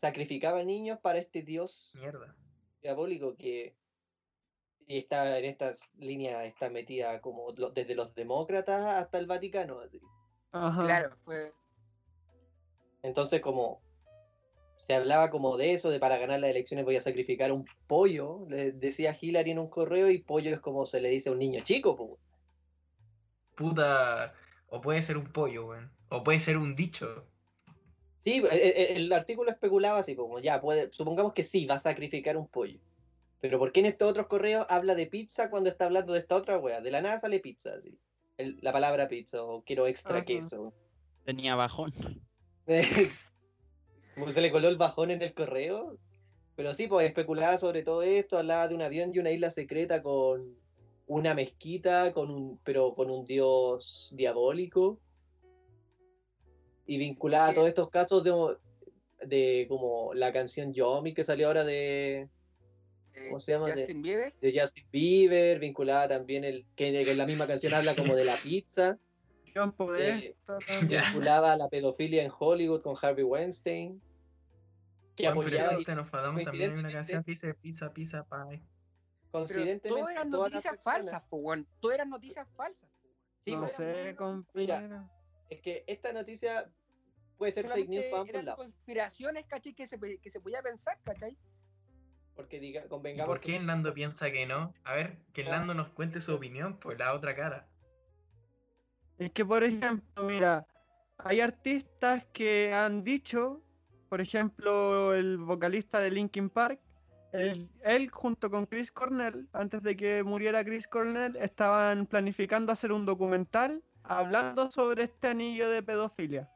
[0.00, 2.34] Sacrificaba niños para este dios Mierda.
[2.80, 3.74] diabólico que
[4.86, 9.80] y está en estas líneas está metida como lo- desde los demócratas hasta el Vaticano.
[9.80, 10.00] así.
[10.52, 10.84] Ajá.
[10.84, 11.52] Claro, fue.
[13.02, 13.82] Entonces como
[14.90, 18.44] se hablaba como de eso, de para ganar las elecciones voy a sacrificar un pollo,
[18.48, 21.38] le decía Hillary en un correo y pollo es como se le dice a un
[21.38, 21.94] niño chico.
[21.94, 22.18] po.
[23.54, 24.34] Puta.
[24.66, 25.92] O puede ser un pollo, weón.
[26.08, 27.24] O puede ser un dicho.
[28.18, 31.78] Sí, e- e- el, artículo especulaba así como ya, puede, supongamos que sí, va a
[31.78, 32.80] sacrificar un pollo.
[33.40, 36.34] Pero ¿por qué en estos otros correos habla de pizza cuando está hablando de esta
[36.34, 36.80] otra wea?
[36.80, 37.96] De la nada sale pizza, así.
[38.38, 40.24] El- la palabra pizza, o quiero extra Ajá.
[40.24, 40.74] queso.
[41.24, 41.94] Tenía bajón.
[44.20, 45.96] Como se le coló el bajón en el correo.
[46.56, 50.02] Pero sí, pues especulaba sobre todo esto, hablaba de un avión y una isla secreta
[50.02, 50.56] con
[51.06, 54.98] una mezquita, con un, pero con un dios diabólico.
[56.86, 57.54] Y vinculaba Sí.
[57.54, 58.32] todos estos casos de,
[59.26, 62.28] de como la canción Yomi que salió ahora de,
[63.26, 63.66] ¿Cómo se llama?
[63.68, 64.34] De- Justin Bieber.
[64.40, 68.24] de Justin Bieber, vinculada también el que, que en la misma canción habla como de
[68.24, 68.98] la pizza,
[69.54, 74.00] John Podesta Eh, vinculaba a la pedofilia en Hollywood con Harvey Weinstein.
[75.20, 78.62] Que apoyaba nos falamos también en una canción que dice pizza, pizza, pie.
[79.30, 81.64] Coincidentemente todo eran noticias personas- falsas, pues.
[81.80, 82.90] Todo eran noticias falsas.
[83.44, 85.08] Sí, no sé, compañero.
[85.48, 86.70] es que esta noticia
[87.38, 88.64] puede ser fake news para ambos lados.
[88.66, 89.74] conspiraciones, ¿cachai?
[89.74, 91.38] Que se, que se podía pensar, ¿cachai?
[92.34, 94.74] Porque diga, ¿Y convengamos por que qué Nando piensa que no?
[94.84, 95.50] A ver, que Ah.
[95.50, 97.68] Nando nos cuente su opinión por la otra cara.
[99.18, 100.66] Es que, por ejemplo, mira,
[101.18, 103.62] hay artistas que han dicho,
[104.10, 106.80] por ejemplo, el vocalista de Linkin Park,
[107.32, 112.90] él, él junto con Chris Cornell, antes de que muriera Chris Cornell, estaban planificando hacer
[112.90, 116.50] un documental hablando sobre este anillo de pedofilia.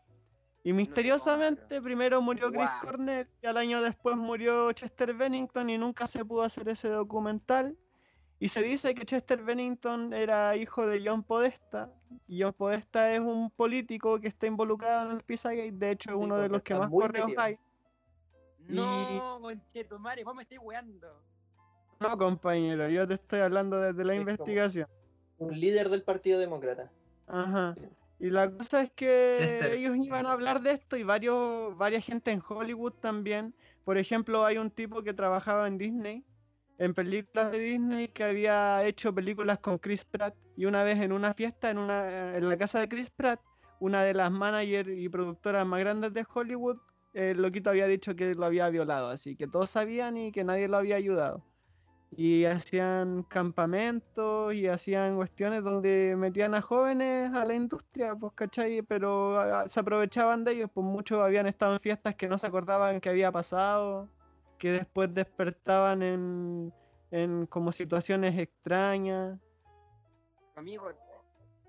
[0.64, 2.69] Y misteriosamente primero murió Chris.
[2.83, 7.79] Cornell y al año después murió Chester Bennington y nunca se pudo hacer ese documental.
[8.38, 11.90] Y se dice que Chester Bennington era hijo de John Podesta.
[12.27, 15.73] Y John Podesta es un político que está involucrado en el Pizzagate.
[15.73, 17.42] De hecho, es Sí, uno de los que más correos metido.
[17.42, 17.59] hay.
[18.59, 21.25] No, conchetumare, vos me estoy weando.
[22.01, 24.88] No, compañero, yo te estoy hablando desde la Es investigación.
[25.38, 26.92] un líder del Partido Demócrata.
[27.27, 27.75] Ajá.
[28.18, 29.73] Y la cosa es que Chester.
[29.73, 33.55] ellos iban a hablar de esto y varios, varias gente en Hollywood también.
[33.85, 36.25] Por ejemplo, hay un tipo que trabajaba en Disney,
[36.79, 40.35] en películas de Disney, que había hecho películas con Chris Pratt.
[40.57, 43.41] Y una vez en una fiesta, en, una, en la casa de Chris Pratt,
[43.81, 46.79] una de las managers y productoras más grandes de Hollywood,
[47.13, 49.09] el loquito había dicho que lo había violado.
[49.09, 51.45] Así que todos sabían y que nadie lo había ayudado
[52.17, 58.83] y hacían campamentos y hacían cuestiones donde metían a jóvenes a la industria, pues, ¿cachai?
[58.83, 62.47] Pero ah, se aprovechaban de ellos, pues muchos habían estado en fiestas que no se
[62.47, 64.09] acordaban que había pasado,
[64.64, 66.72] que después despertaban en,
[67.11, 69.38] en como situaciones extrañas.
[70.57, 70.90] Amigo,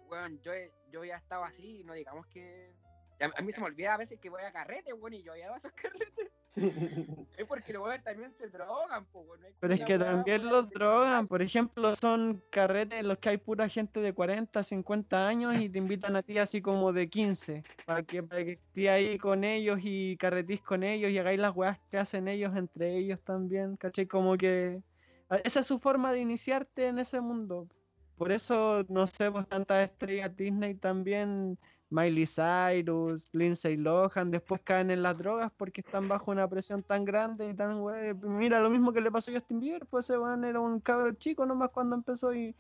[0.09, 0.53] weón, yo,
[0.89, 2.73] yo ya estaba así, no digamos que.
[3.19, 5.53] A, mí se me olvida a veces que voy a carrete, weón, y yo ya
[5.53, 6.31] a esos carretes.
[7.37, 11.27] Es porque los weones también se drogan, po, no Pero es que también los drogan,
[11.27, 15.69] por ejemplo, son carretes en los que hay pura gente de 40, 50 años y
[15.69, 19.43] te invitan a ti así como de 15, para que, para que estés ahí con
[19.43, 23.75] ellos y carretís con ellos y hagáis las weas que hacen ellos entre ellos también,
[23.75, 24.07] ¿cachai?
[24.07, 24.81] Como que
[25.29, 27.67] a- esa es su forma de iniciarte en ese mundo.
[28.15, 34.91] Por eso, no sé, pues tantas estrellas Disney también, Miley Cyrus, Lindsay Lohan, después caen
[34.91, 38.69] en las drogas porque están bajo una presión tan grande y tan we- Mira, lo
[38.69, 41.69] mismo que le pasó a Justin Bieber, pues ese weón era un cabro chico nomás
[41.71, 42.55] cuando empezó y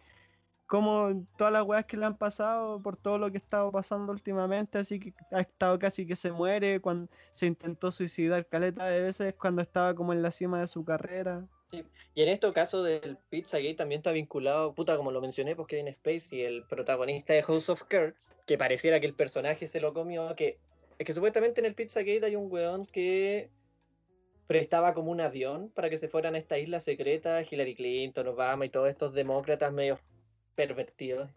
[0.67, 4.11] como todas las weas que le han pasado por todo lo que ha estado pasando
[4.11, 9.01] últimamente, así que ha estado casi que se muere, cuando se intentó suicidar caleta de
[9.01, 11.47] veces cuando estaba como en la cima de su carrera.
[12.13, 15.93] Y en este caso del Pizzagate también está vinculado, puta, como lo mencioné, pues Kevin
[15.93, 20.35] Spacey, el protagonista de House of Cards, que pareciera que el personaje se lo comió,
[20.35, 20.57] que
[20.97, 23.49] es que supuestamente en el Pizzagate hay un weón que
[24.47, 28.65] prestaba como un avión para que se fueran a esta isla secreta, Hillary Clinton, Obama
[28.65, 29.99] y todos estos demócratas medio
[30.55, 31.29] pervertidos.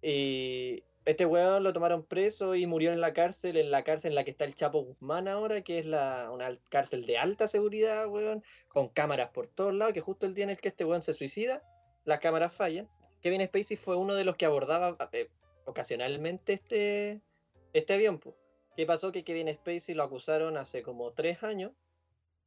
[0.00, 4.14] Y este weón lo tomaron preso y murió en la cárcel, en la cárcel en
[4.14, 8.08] la que está el Chapo Guzmán ahora, que es la, una cárcel de alta seguridad,
[8.08, 11.02] weón, con cámaras por todos lados, que justo el día en el que este weón
[11.02, 11.62] se suicida,
[12.04, 12.88] las cámaras fallan.
[13.20, 15.28] Kevin Spacey fue uno de los que abordaba, eh,
[15.66, 17.22] ocasionalmente este,
[17.72, 18.18] este avión.
[18.18, 18.36] po.
[18.76, 19.12] ¿Qué pasó?
[19.12, 21.72] Que Kevin Spacey lo acusaron hace como tres años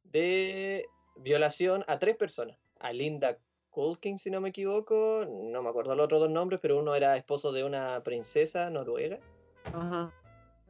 [0.04, 2.58] de violación a tres personas.
[2.80, 3.38] A Linda
[3.78, 7.16] Culkin, si no me equivoco, no me acuerdo los otros dos nombres, pero uno era
[7.16, 9.20] esposo de una princesa noruega
[9.66, 10.12] Ajá.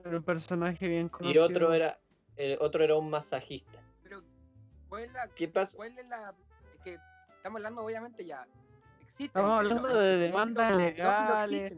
[0.05, 1.44] Era un personaje bien y conocido.
[1.47, 1.99] otro era,
[2.37, 3.81] el otro era un masajista.
[4.03, 4.23] Pero,
[4.90, 5.27] ¿cuál es la.
[5.29, 5.75] ¿Qué pasa?
[5.79, 6.35] ¿Cuál es la.
[6.75, 6.99] es que
[7.37, 8.47] estamos hablando, obviamente, ya.
[9.01, 9.25] Existen.
[9.27, 11.73] Estamos pero hablando los de demandas lo legales.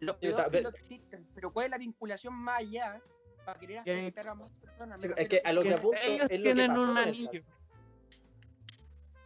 [0.00, 1.26] Los Sí, lo existen.
[1.34, 3.02] Pero ¿cuál es la vinculación más allá
[3.44, 5.04] para querer Que- afectar a más personas?
[5.18, 7.40] Es que a lo que que apunto ellos es lo que tienen pasó un anillo.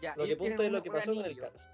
[0.01, 1.43] Ya, Lo que tienen es lo que pasó con el anillo.
[1.53, 1.69] caso.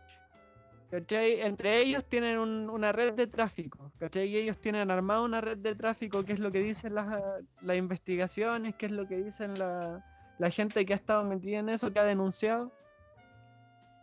[0.90, 1.40] ¿Cachai?
[1.40, 4.28] Entre ellos tienen un- una red de tráfico, ¿cachai?
[4.28, 7.22] Y ellos tienen armado una red de tráfico, que es lo que dicen las,
[7.60, 10.04] las investigaciones, que es lo que dicen la,
[10.38, 12.70] la gente que ha estado metida en eso, que ha denunciado.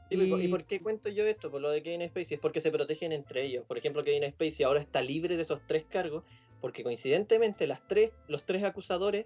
[0.10, 1.50] Sí, ¿y por- ¿Y Y- por qué cuento yo esto?
[1.50, 3.66] Por lo de Kevin Spacey, es porque se protegen entre ellos.
[3.66, 6.26] Por ejemplo, Kevin Spacey ahora está libre de esos tres cargos,
[6.60, 9.26] porque coincidentemente las tres, los tres acusadores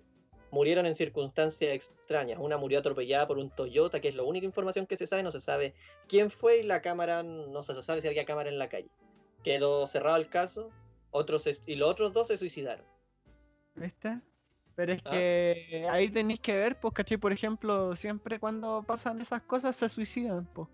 [0.52, 2.40] murieron en circunstancias extrañas.
[2.40, 5.32] Una murió atropellada por un Toyota, que es la única información que se sabe, no
[5.32, 5.74] se sabe
[6.08, 8.90] quién fue y la cámara, no se sabe si había cámara en la calle.
[9.44, 10.70] Quedó cerrado el caso,
[11.12, 12.86] otros se- y los otros dos se suicidaron.
[13.76, 14.20] ¿Viste?
[14.76, 15.12] Pero es Ah.
[15.12, 17.18] que ahí tenéis que ver, pues, ¿cachai?
[17.18, 20.68] Por ejemplo, siempre cuando pasan esas cosas se suicidan, pues.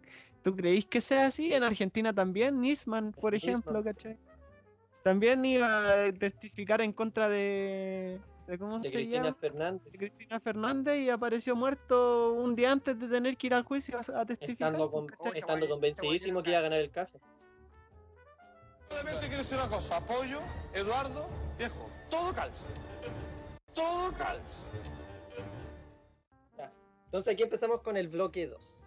[0.43, 1.53] ¿Tú creéis que sea así?
[1.53, 3.93] En Argentina también, Nisman, por ejemplo, Nisman.
[3.93, 4.17] ¿cachai?
[5.03, 8.19] También iba a testificar en contra de...
[8.47, 9.36] de ¿Cómo De se Cristina llama?
[9.39, 13.63] Fernández, de Cristina Fernández y apareció muerto un día antes de tener que ir al
[13.63, 14.73] juicio a, testificar.
[14.73, 17.19] estando, pues, con- estando convencidísimo que iba a ganar el caso.
[18.89, 20.39] Solamente quiero decir una cosa, apoyo,
[20.73, 21.27] Eduardo,
[21.58, 22.67] viejo, todo calza.
[23.73, 24.67] Todo calza.
[27.06, 28.84] Entonces aquí empezamos con el bloque 2.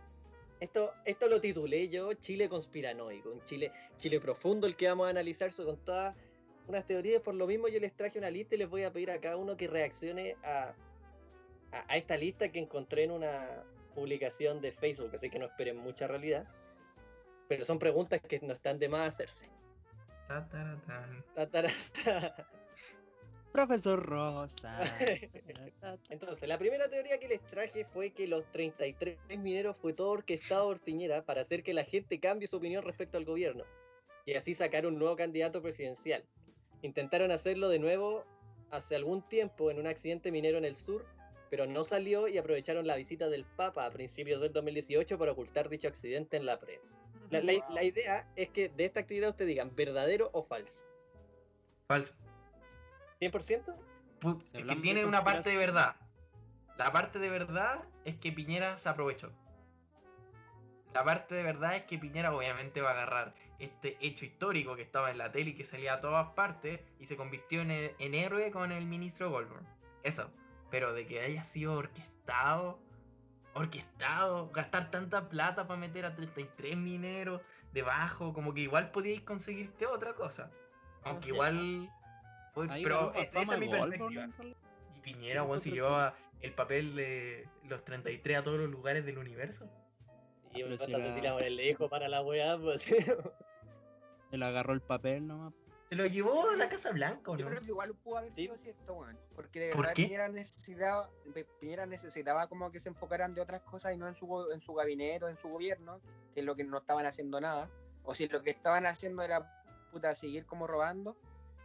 [0.58, 5.10] Esto, esto lo titulé yo Chile conspiranoico, un Chile, Chile profundo, el que vamos a
[5.10, 6.14] analizar so- con todas
[6.68, 7.22] unas teorías.
[7.22, 9.36] Por lo mismo yo les traje una lista y les voy a pedir a cada
[9.36, 10.74] uno que reaccione a,
[11.72, 15.78] a, a esta lista que encontré en una publicación de Facebook, así que no esperen
[15.78, 16.46] mucha realidad.
[17.48, 19.48] Pero son preguntas que no están de más hacerse.
[20.28, 20.46] Ta.
[23.52, 24.80] Profesor Rosa.
[26.10, 30.66] Entonces, la primera teoría que les traje fue que los 33 mineros fue todo orquestado
[30.66, 33.64] por Piñera para hacer que la gente cambie su opinión respecto al gobierno
[34.26, 36.24] y así sacar un nuevo candidato presidencial.
[36.86, 38.24] Intentaron hacerlo de nuevo
[38.70, 41.04] hace algún tiempo en un accidente minero en el sur,
[41.50, 45.68] pero no salió y aprovecharon la visita del Papa a principios del 2018 para ocultar
[45.68, 47.00] dicho accidente en la prensa.
[47.30, 50.84] La, la- la idea es que de esta actividad ustedes digan verdadero o falso.
[51.88, 52.14] Falso.
[53.20, 53.74] ¿100%?
[54.20, 55.96] Pu- Si es que tiene una parte de verdad.
[56.78, 59.32] La parte de verdad es que Piñera se aprovechó.
[60.96, 64.82] La parte de verdad es que Piñera obviamente va a agarrar este hecho histórico que
[64.82, 67.94] estaba en la tele y que salía a todas partes y se convirtió en, he-
[67.98, 69.62] en héroe con el ministro Goldberg.
[70.04, 70.30] Eso.
[70.70, 72.78] Pero de que haya sido orquestado,
[73.52, 79.86] orquestado, gastar tanta plata para meter a 33 mineros debajo, como que igual podíais conseguirte
[79.86, 80.50] otra cosa.
[81.04, 81.90] Aunque igual...
[82.54, 84.54] pues, pero e- esa es mi Goldberg, perspectiva.
[84.96, 89.18] Y Piñera, weón, si llevaba el papel de los 33 a todos los lugares del
[89.18, 89.68] universo.
[90.60, 92.86] Y me Morel le dijo para la weá, pues.
[94.32, 95.54] Él agarró el papel nomás.
[95.88, 97.50] Se lo llevó a la Casa Blanca, ¿o Yo no?
[97.50, 98.42] creo que igual pudo haber Sí.
[98.42, 99.16] sido cierto, weón.
[99.36, 99.94] Porque de ¿Por verdad?
[99.94, 101.08] Piñera necesitaba,
[101.60, 104.74] Piñera necesitaba como que se enfocaran de otras cosas y no en su, en su
[104.74, 106.00] gabinete o en su gobierno,
[106.34, 107.70] que es lo que no estaban haciendo nada.
[108.02, 111.16] O si lo que estaban haciendo era puta seguir como robando.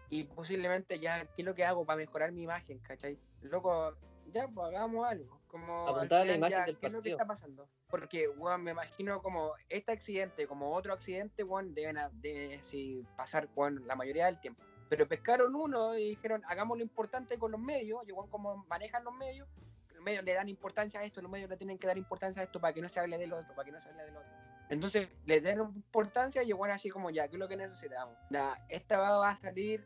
[0.10, 3.17] Y posiblemente ya, ¿qué es lo que hago para mejorar mi imagen, cachai?
[3.41, 3.95] Loco,
[4.27, 5.40] ya, pues hagamos algo.
[5.52, 7.16] Como Apuntar a la imagen ya, del ¿Qué es lo que partido.
[7.18, 7.68] está pasando?
[7.90, 13.06] Porque, weón, me imagino como este accidente, como otro accidente, weón, deben a- de, sí,
[13.18, 14.64] pasar, weón, la mayoría del tiempo.
[14.88, 19.04] Pero pescaron uno y dijeron, hagamos lo importante con los medios, y weón, como manejan
[19.04, 19.48] los medios,
[19.94, 22.46] los medios le dan importancia a esto, los medios le tienen que dar importancia a
[22.46, 24.32] esto para que no se hable del otro, para que no se hable del otro.
[24.70, 28.18] Entonces, le dieron importancia y bueno, así como ya, ¿qué es lo que necesitamos?
[28.30, 29.84] Ya, esta va a salir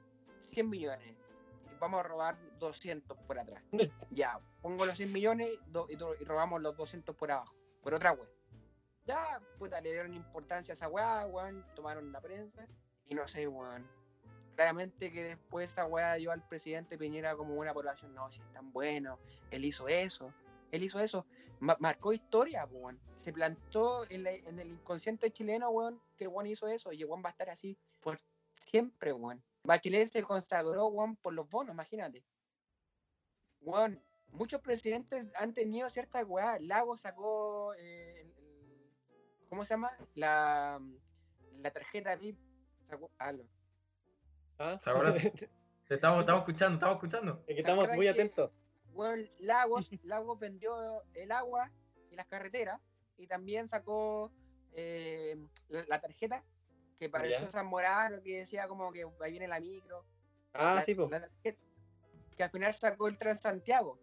[0.51, 1.14] 100 millones
[1.85, 3.63] vamos a robar 200 por atrás.
[4.11, 5.49] ya, pongo los 100 millones
[5.89, 8.29] y, robamos los 200 por abajo, por otra web.
[9.05, 12.65] Ya, puta, le dieron importancia a esa weá, weón, tomaron la prensa
[13.07, 13.87] y no sé, weón.
[14.55, 18.51] Claramente que después esa weá dio al presidente Piñera como una población, no, si es
[18.51, 19.19] tan bueno,
[19.51, 20.33] él hizo eso,
[20.71, 21.25] él hizo eso,
[21.59, 22.99] Ma- marcó historia, weón.
[23.15, 27.01] Se plantó en, la- en el inconsciente chileno, weón, que el weón hizo eso y
[27.01, 28.17] el weón va a estar así por
[28.55, 29.43] siempre, weón.
[29.65, 32.23] Bachelet se consagró, weón, por los bonos, imagínate.
[33.62, 34.01] Weón,
[34.32, 36.60] muchos presidentes han tenido ciertas weá.
[36.60, 39.91] Lago sacó, eh, el- el- ¿cómo se llama?
[40.13, 40.80] La,
[41.58, 42.38] la tarjeta VIP.
[42.88, 43.45] Sacó, algo.
[44.60, 44.80] ¿Ah?
[45.89, 47.39] Estamos, estamos escuchando, estamos escuchando.
[47.41, 48.51] Es que ¿Se estamos muy atentos.
[48.93, 51.71] Weón, Lagos, Lagos vendió el agua
[52.10, 52.82] y las carreteras
[53.17, 54.32] y también sacó
[54.73, 56.43] eh, la, la tarjeta
[56.99, 57.45] que parecía Ya.
[57.45, 60.05] San Morano que decía como que ahí viene la micro.
[60.53, 61.10] Ah, la, sí, pues.
[61.10, 61.60] la tarjeta,
[62.36, 63.99] que al final sacó el Transantiago.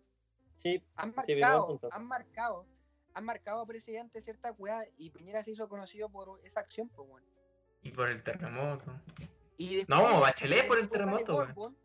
[0.57, 2.67] Sí, Han marcado, han marcado,
[3.15, 7.27] han marcado presidente cierta weá y Piñera se hizo conocido por esa acción, pues bueno.
[7.83, 8.93] Y por el terremoto.
[9.57, 11.77] Y después, No, Bachelet por el terremoto, weón.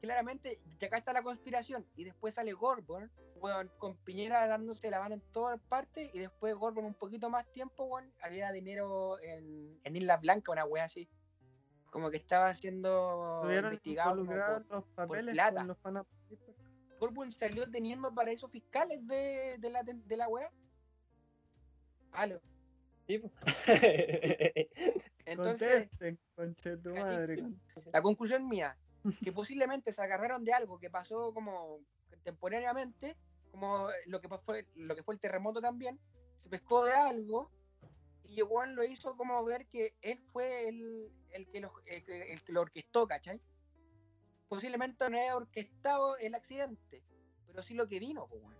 [0.00, 1.84] Claramente, y acá está la conspiración.
[1.96, 6.08] Y después sale Gorbon, weón, con Piñera dándose la mano en todas partes.
[6.14, 10.84] Y después Gorbon, un poquito más tiempo, había dinero en, en Isla Blanca, una wea
[10.84, 11.08] así.
[11.90, 14.16] Como que estaba siendo Tuvieron investigado.
[14.24, 15.66] como por- los papeles plata.
[15.82, 16.06] con los.
[17.00, 20.50] Gorbon salió teniendo paraísos fiscales de, de la, de la wea.
[22.12, 22.40] Aló.
[25.24, 26.90] Entonces, Contesten, conche tu.
[27.92, 28.76] La conclusión mía,
[29.22, 31.80] que posiblemente se agarraron de algo que pasó como
[32.22, 33.16] temporariamente,
[33.50, 35.98] como lo que fue, lo que fue el terremoto también,
[36.42, 37.50] se pescó de algo
[38.24, 42.32] y Juan lo hizo como ver que él fue el, el que, lo, el, que-
[42.32, 43.40] el que lo orquestó, ¿cachai?
[44.48, 47.02] Posiblemente no haya orquestado el accidente,
[47.46, 48.58] pero sí lo que vino, pues, weón.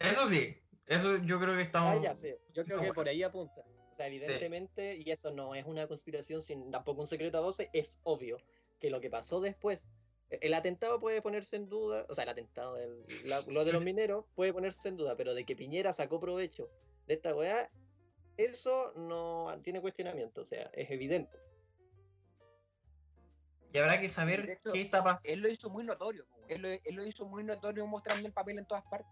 [0.00, 2.02] Eso sí, eso yo creo que Ah, estamos.
[2.02, 2.34] ya, sí.
[2.52, 2.94] Yo creo que bueno.
[2.94, 3.62] por ahí apunta.
[3.92, 7.68] O sea, evidentemente, y eso no es una conspiración, sin tampoco un secreto a voces,
[7.72, 8.38] es obvio
[8.84, 9.86] que lo que pasó después,
[10.28, 13.72] e- el atentado puede ponerse en duda, o sea, el atentado, el- la- lo de
[13.72, 16.68] los mineros puede ponerse en duda, pero de que Piñera sacó provecho
[17.06, 17.70] de esta weá,
[18.36, 21.38] eso no tiene cuestionamiento, o sea, es evidente.
[23.72, 25.22] Y habrá que saber hecho, qué está pasando.
[25.24, 28.58] Él lo hizo muy notorio, él lo, él lo hizo muy notorio mostrando el papel
[28.58, 29.10] en todas partes.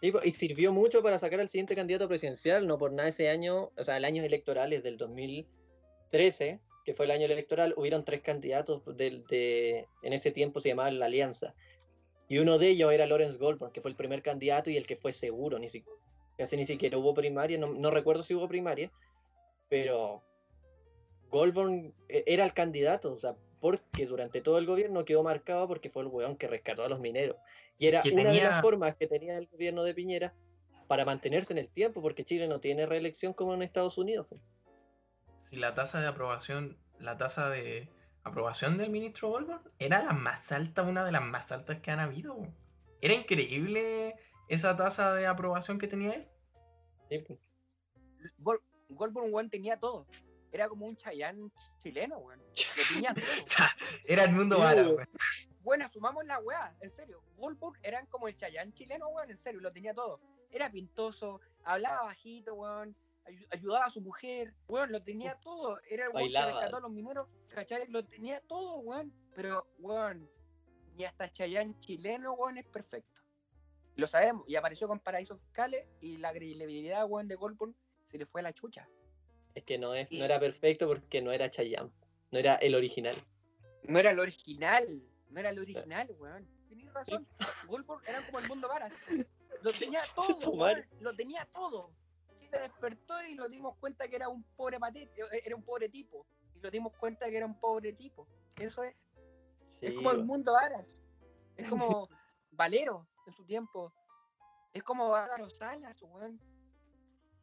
[0.00, 3.70] Y, y sirvió mucho para sacar al siguiente candidato presidencial, no por nada ese año,
[3.76, 8.20] o sea, el año electoral es del 2013, que fue el año electoral, hubieron tres
[8.22, 11.52] candidatos del, de, en ese tiempo se llamaba la Alianza.
[12.28, 14.94] Y uno de ellos era Lawrence Goldberg, que fue el primer candidato y el que
[14.94, 15.84] fue seguro, ni, si-
[16.38, 18.92] casi ni siquiera hubo primaria, no, no recuerdo si hubo primaria,
[19.68, 20.22] pero
[21.28, 25.90] Goldberg eh, era el candidato, o sea, porque durante todo el gobierno quedó marcado porque
[25.90, 27.36] fue el weón que rescató a los mineros.
[27.78, 30.36] Y era una de las formas que tenía el gobierno de Piñera
[30.86, 34.28] para mantenerse en el tiempo, porque Chile no tiene reelección como en Estados Unidos.
[35.48, 37.88] Si la tasa de aprobación, la tasa de
[38.24, 42.00] aprobación del ministro Goldberg era la más alta, una de las más altas que han
[42.00, 42.36] habido.
[43.00, 44.16] Era increíble
[44.48, 46.28] esa tasa de aprobación que tenía él.
[47.08, 47.38] Sí.
[48.38, 50.08] Gol, weón, tenía todo.
[50.50, 52.42] Era como un Chayán chileno, weón.
[52.92, 53.24] Tenía todo.
[54.04, 54.86] Era el mundo weón.
[54.96, 55.08] weón.
[55.60, 57.22] Bueno, asumamos la weá, en serio.
[57.36, 60.20] Goldberg eran como el Chayán chileno, weón, en serio, lo tenía todo.
[60.50, 62.96] Era pintoso, hablaba bajito, weón,
[63.50, 65.78] ayudaba a su mujer, weón, lo tenía todo.
[65.88, 67.86] Era el weón que rescató a los mineros, ¿cachai?
[67.88, 69.12] Lo tenía todo, weón.
[69.34, 70.28] Pero, weón,
[70.94, 73.22] ni hasta Chayán chileno, weón, es perfecto.
[73.96, 78.26] Lo sabemos, y apareció con paraísos fiscales y la credibilidad, weón, de Goldberg se le
[78.26, 78.88] fue a la chucha.
[79.54, 81.90] Es que no, es, Y- no era perfecto porque no era Chayanne,
[82.30, 83.16] no era el original.
[83.84, 86.46] No era el original, no era el original, weón.
[86.68, 87.26] Tenías razón.
[87.66, 88.92] Goldberg era como el mundo varas.
[89.62, 90.84] Lo tenía todo, weón.
[91.00, 91.90] Lo tenía todo.
[92.46, 96.26] Chile despertó y nos dimos cuenta que era un pobre patético, era un pobre tipo.
[96.54, 98.26] Y nos dimos cuenta que era un pobre tipo.
[98.56, 98.94] Eso es.
[99.66, 101.02] Sí, es como el mundo varas.
[101.56, 102.08] Es como
[102.52, 103.92] Valero en su tiempo.
[104.72, 106.40] Es como Álvaro Salas, weón.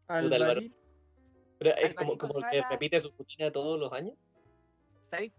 [0.07, 4.15] Pero es Alvarito como, como que Sala- repite su rutina todos los años.
[5.09, 5.33] ¿Sabéis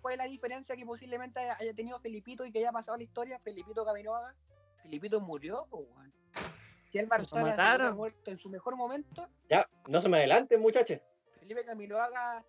[0.00, 3.38] cuál es la diferencia que posiblemente haya, tenido Felipito y que haya pasado la historia?
[3.40, 4.34] Felipito Camiroaga.
[4.82, 6.12] Felipito murió, weón.
[6.92, 7.96] Si Salas hubiera mataron.
[7.96, 10.98] muerto en su mejor momento, Ya, no se me adelanten, muchachos.
[11.40, 12.44] Felipe Camiroaga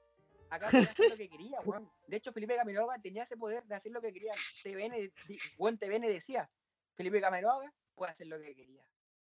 [0.49, 1.89] acá podía hacer lo que quería, weón.
[2.07, 4.33] De hecho, Felipe Camiroaga tenía ese poder de hacer lo que quería.
[4.63, 5.11] TVN,
[5.57, 6.49] weón, TVN decía,
[6.95, 8.83] Felipe Camiroaga puede hacer lo que quería.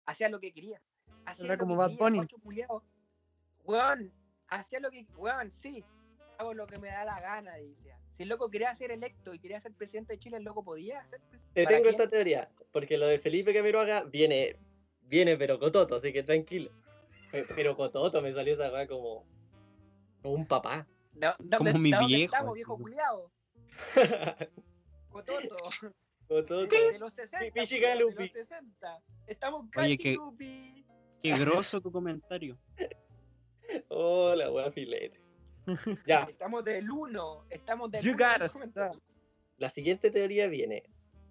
[0.08, 0.82] Hacía lo que quería.
[1.26, 2.28] Hacía Era lo como que Bad quería, Bunny.
[2.44, 2.84] culiao.
[3.64, 4.12] Weón,
[4.48, 5.84] hacía lo que, weón, sí,
[6.38, 7.98] hago lo que me da la gana, decía.
[8.18, 11.04] Si el loco quería ser electo y quería ser presidente de Chile, el loco podía
[11.06, 11.54] ser presidente.
[11.54, 11.96] Te ¿Para tengo quién?
[12.02, 14.58] esta teoría, porque lo de Felipe Camiroaga viene,
[15.08, 16.72] viene pero cototo, así que tranquilo.
[17.32, 19.26] Pe- Pero cototo me salió esa weá como,
[20.22, 20.88] como un papá.
[21.14, 22.84] No, no, Como ¿dónde- mi viejo, Estamos, así, viejo ¿no?
[22.84, 23.32] culiao.
[25.10, 25.58] Cototo.
[26.28, 26.68] cototo.
[26.68, 27.54] De, de los 60.
[27.54, 28.24] Pichi culiao, de Galupi.
[28.24, 29.04] los 60.
[29.28, 30.86] Estamos Oye, casi que- Lupi.
[31.24, 32.58] Qué grosso tu comentario.
[33.90, 35.20] Hola, weá filete.
[36.06, 37.46] Ya, Estamos del 1.
[37.50, 38.18] Estamos del You 1.
[38.24, 39.02] gotta stop.
[39.58, 40.84] la siguiente teoría viene.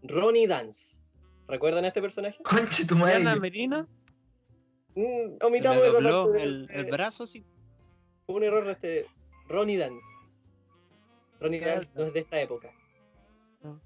[0.03, 1.01] Ronnie Dance.
[1.49, 2.43] ¿Recuerdan a este personaje?
[2.43, 3.21] Conche tu madre.
[3.21, 3.89] Diana Merino.
[4.95, 7.45] Mm, Se omitamos le esa dobló parte el, brazo, sí.
[8.27, 9.07] Fue un error de este.
[9.49, 10.07] Ronnie Dance.
[11.41, 12.73] Ronnie Dals no es de esta época.
[13.63, 13.81] No.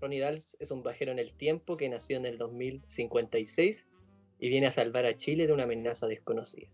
[0.00, 3.86] Ronnie Dals es un viajero en el tiempo que nació en el 2056
[4.38, 6.68] y viene a salvar a Chile de una amenaza desconocida.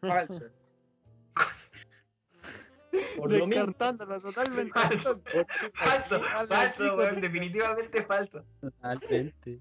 [0.00, 0.42] Falso.
[3.16, 4.72] Por lo mismo, Descartándolo totalmente.
[4.78, 5.20] Falso,
[5.74, 8.44] falso, Al falso, definitivamente falso.
[8.60, 9.60] Totalmente.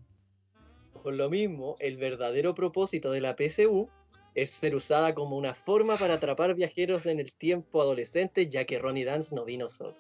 [1.02, 3.90] por lo mismo, el verdadero propósito de la PSU
[4.36, 8.80] es ser usada como una forma para atrapar viajeros en el tiempo adolescente, ya que
[8.80, 9.98] Ronnie Dance no vino solo.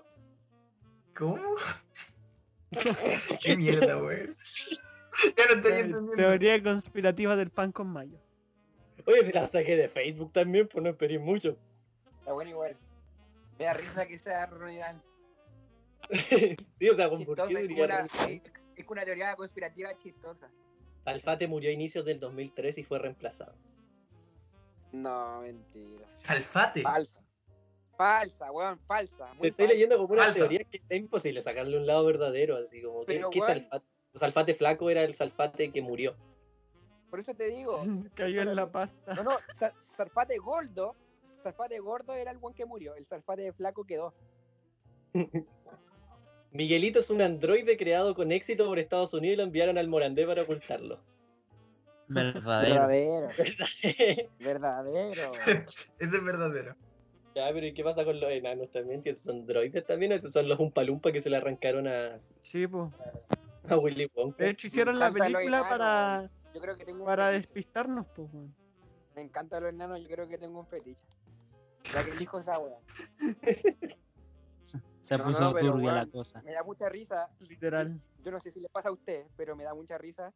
[1.15, 1.55] ¿Cómo?
[3.43, 4.37] Qué mierda, weón.
[5.37, 6.13] Ya no estoy entendiendo.
[6.13, 8.17] Teoría conspirativa del pan con mayo.
[9.05, 11.57] Oye, si la saqué de Facebook también, pues no esperé mucho.
[12.19, 12.77] Está bueno igual.
[13.61, 15.05] Me da risa que sea Ronnie Dance.
[16.79, 18.41] sí, o sea, ¿por Chistosa, qué diría una, Ronnie Dance?
[18.75, 20.49] es una teoría conspirativa chistosa.
[21.05, 23.53] Salfate murió a inicios del 2003 y fue reemplazado.
[24.91, 26.07] No, mentira.
[26.15, 26.81] Salfate.
[26.81, 27.23] Falsa.
[27.95, 29.27] Falsa, weón, falsa.
[29.39, 29.73] Te estoy falsa.
[29.73, 30.39] leyendo como una Falsa.
[30.39, 33.61] teoría que es imposible sacarle un lado verdadero, así como que, Pero, ¿qué weón.
[34.15, 34.53] salfate?
[34.55, 36.15] Flaco era el salfate que murió.
[37.11, 37.83] Por eso te digo.
[38.15, 39.13] Cayó en la pasta.
[39.13, 40.95] No, no, Sa- Salfate gordo.
[41.41, 42.95] Salfate gordo era el buen que murió.
[42.95, 44.13] El Salfate flaco quedó.
[46.51, 50.25] Miguelito es un androide creado con éxito por Estados Unidos y lo enviaron al Morandé
[50.25, 50.99] para ocultarlo.
[52.07, 52.87] Verdadero.
[52.87, 53.29] Verdadero.
[54.39, 55.31] Verdadero.
[55.99, 56.75] Ese es verdadero.
[57.35, 59.01] ya, pero ¿y qué pasa con los enanos también?
[59.01, 62.19] Si esos son droides también, o esos son los Umpalumpa que se le arrancaron a,
[62.41, 62.91] Sí, pues.
[63.69, 64.43] a Willy Wonka.
[64.43, 68.27] De hecho, hicieron la película para, Yo creo que tengo un para despistarnos, pues.
[69.15, 71.05] Me encantan los enanos, yo creo que tengo un fetiche.
[71.93, 72.77] Ya que dijo esa wea.
[75.01, 76.41] Se No, puso no, pero, turbia la weón, cosa.
[76.43, 77.29] Me da mucha risa.
[77.39, 77.99] Literal.
[78.23, 80.31] Yo no sé si les pasa a ustedes, pero me da mucha risa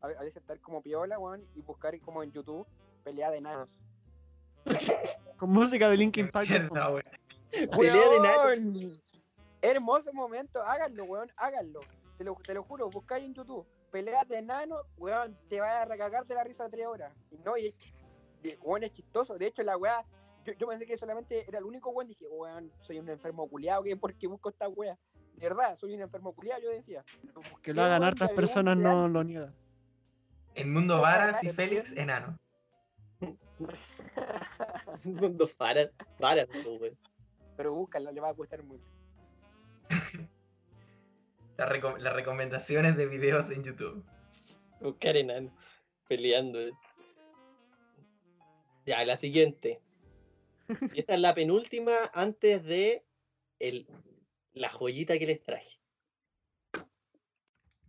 [0.00, 2.66] a veces estar como piola, weón, y buscar como en YouTube
[3.04, 3.80] pelea de enanos.
[5.38, 6.48] Con música de Linkin Park.
[6.48, 7.68] de.
[7.68, 8.44] Pelea de enanos.
[8.44, 9.02] Weón,
[9.60, 11.80] Hermoso momento, háganlo, weón, háganlo.
[12.16, 13.66] Te lo, te lo juro, buscáis en YouTube.
[13.90, 17.12] Peleas de enanos, weón, te vas a recagar de la risa tres horas.
[17.30, 17.74] Y no, y es,
[18.44, 19.36] y, weón, es chistoso.
[19.36, 20.04] De hecho, la weá,
[20.48, 22.08] yo, yo pensé que solamente era el único weón.
[22.08, 24.96] Dije, weón, soy un enfermo culiado, que ¿por qué busco esta weá?
[25.34, 27.04] De verdad, soy un enfermo culiado, yo decía.
[27.62, 29.54] Que lo hagan hartas personas real- no lo niegan.
[30.54, 32.36] El mundo Varas y Félix, enano.
[35.04, 36.98] Mundo Varas, varas, pues, weón.
[37.56, 38.84] Pero búscalo, le va a costar mucho.
[41.56, 44.04] Las, reco- las recomendaciones de videos en YouTube.
[44.80, 45.52] Buscar enano
[46.08, 46.60] peleando.
[46.60, 46.72] eh.
[48.86, 49.80] Ya, la siguiente.
[50.94, 53.04] Y esta es la penúltima antes de
[53.58, 53.86] el,
[54.52, 55.78] la joyita que les traje.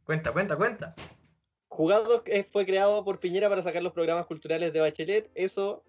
[0.03, 0.95] Cuenta, cuenta, cuenta.
[1.67, 5.29] Jugados eh, fue creado por Piñera para sacar los programas culturales de Bachelet.
[5.35, 5.83] ¿Eso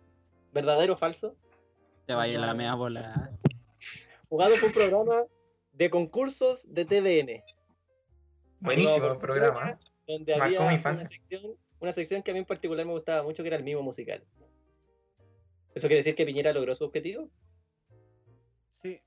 [0.53, 1.37] verdadero o falso?
[2.07, 3.31] Te vaya la mea bola.
[4.29, 5.25] Jugado fue un programa
[5.73, 7.43] de concursos de TVN.
[8.61, 9.79] Buenísimo el programa.
[10.07, 13.23] Donde Marcó había mi una sección, una sección que a mí en particular me gustaba
[13.23, 14.23] mucho, que era el mimo musical.
[15.75, 17.31] ¿Eso quiere decir que Piñera logró su objetivo?
[18.83, 19.01] Sí.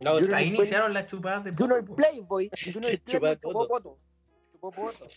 [0.00, 1.96] No, Junior Ahí iniciaron las chupadas de Junior poto, po.
[1.96, 2.50] Playboy.
[2.72, 3.98] Junior Playboy chupó poto.
[4.52, 5.08] Chupó poto.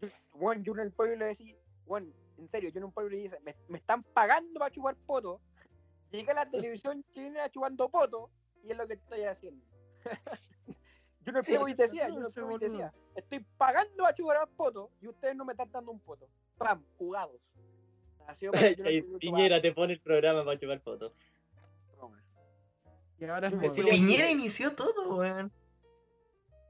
[0.00, 1.56] Yo- Juan Junior Playboy le decía,
[1.86, 5.40] Juan, en serio, Junior Playboy le dice, me, me están pagando para chupar poto.
[6.10, 8.30] Llega a la televisión chilena chupando poto
[8.62, 9.64] y es lo que estoy haciendo.
[11.24, 15.52] Junior Playboy decía, Junior Playboy decía, estoy pagando a chupar poto y ustedes no me
[15.52, 16.28] están dando un poto.
[16.56, 17.40] Pam, jugados.
[18.26, 21.12] Nació Playboy Piñera te pone el programa para chupar fotos.
[23.18, 25.52] Y ahora es Piñera inició todo, weón.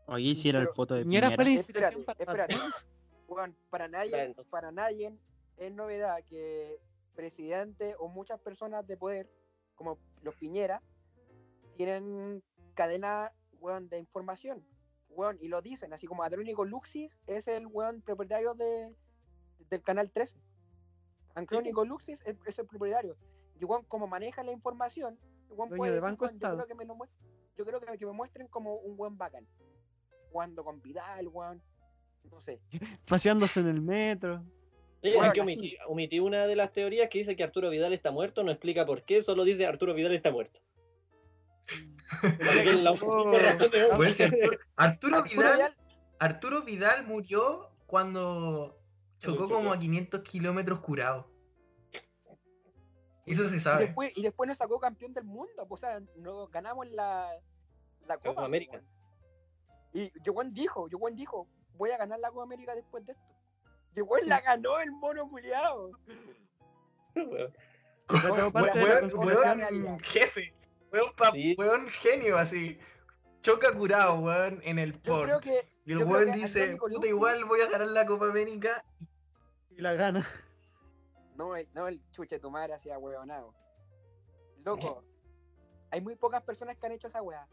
[0.07, 1.61] Oye, hiciera el Pero- poto de Piñera Piñera.
[1.61, 2.57] Espérate, espérate.
[3.27, 5.13] Weón, para nadie, para nadie
[5.57, 6.79] es novedad que
[7.17, 9.31] presidente o muchas personas de poder,
[9.75, 10.83] como los Piñera,
[11.77, 12.43] tienen
[12.75, 14.63] cadena weón, de información.
[15.09, 18.95] Weón, y lo dicen, así como Andrónico Luxis es el weón propietario de,
[19.71, 20.39] del canal 13.
[21.35, 23.17] Andrónico Luxis es, es el propietario.
[23.61, 25.19] Y weón, como maneja la información,
[25.49, 26.57] Dueño puede de decir, Banco "Weón, yo Estado".
[26.57, 27.13] creo que me lo muest-
[27.57, 29.47] yo creo que, que me muestren como un buen bacán.
[30.31, 31.63] Jugando con Vidal, weón.
[32.31, 32.61] No sé.
[33.07, 34.43] Paseándose en el metro.
[35.03, 35.53] Sí, Bueno, aquí así.
[35.55, 38.87] omití, omití una de las teorías que dice que Arturo Vidal está muerto, no explica
[38.87, 40.61] por qué, solo dice Arturo Vidal está muerto.
[42.23, 43.23] Así que la Oh.
[43.25, 45.77] única razón es Weón, si Arturo, Arturo Arturo Vidal, Vidal,
[46.19, 48.79] Arturo Vidal murió cuando
[49.25, 49.55] chocó chocó.
[49.55, 51.29] como a 500 kilómetros curado.
[53.27, 53.87] Eso se y, sabe.
[53.87, 55.67] después, y después nos sacó campeón del mundo.
[55.67, 57.31] pues, O sea, nos ganamos la,
[58.07, 58.35] la Copa.
[58.35, 58.73] pues, América.
[58.73, 58.85] weón.
[59.95, 61.47] Y Joan dijo, Joan dijo,
[61.77, 63.25] voy a ganar la Copa América después de esto.
[64.07, 65.93] Joan la ganó el mono culiado.
[67.15, 67.53] Weón.
[70.03, 70.55] Jefe.
[71.57, 72.79] Weón, genio así.
[73.43, 75.25] Choca curado, weón, en el Yo port.
[75.25, 75.69] creo que.
[75.87, 78.85] Y el weón dice, puta, igual voy a ganar la Copa América.
[79.01, 79.07] Y
[79.77, 80.25] la gana.
[81.37, 83.55] No, el- no el chuche tu madre hacía huevonado.
[84.65, 85.03] Loco,
[85.91, 87.47] hay muy pocas personas que han hecho esa weá.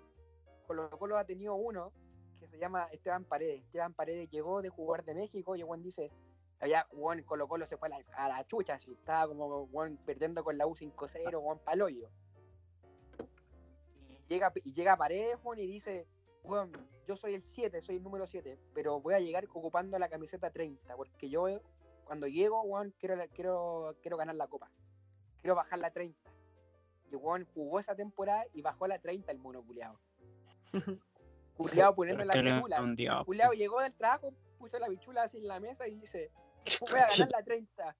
[0.67, 1.91] Colo Colo ha tenido uno
[2.39, 3.63] que se llama Esteban Paredes.
[3.63, 6.11] Esteban Paredes llegó de jugar de México y weón dice,
[6.59, 9.97] había, weón, Colo Colo se fue a la, a la chucha, así, estaba como weón,
[10.05, 12.09] perdiendo con la U 5-0, weón, paloyo.
[14.07, 16.07] Y llega, y llega Paredes, weón, y dice,
[16.43, 16.71] weón,
[17.07, 20.49] yo soy el 7, soy el número 7, pero voy a llegar ocupando la camiseta
[20.51, 21.47] 30, porque yo
[22.11, 24.69] cuando llego, weón, quiero, quiero, quiero ganar la copa.
[25.39, 26.19] Quiero bajar la 30.
[27.09, 29.97] Y weón jugó esa temporada y bajó a la 30 el mono culiao.
[31.55, 32.33] Culiao poniendo la
[32.95, 33.23] dios.
[33.23, 36.31] Culiao llegó del trabajo, puso la bichula así en la mesa y dice,
[36.81, 37.95] voy a ganar la 30.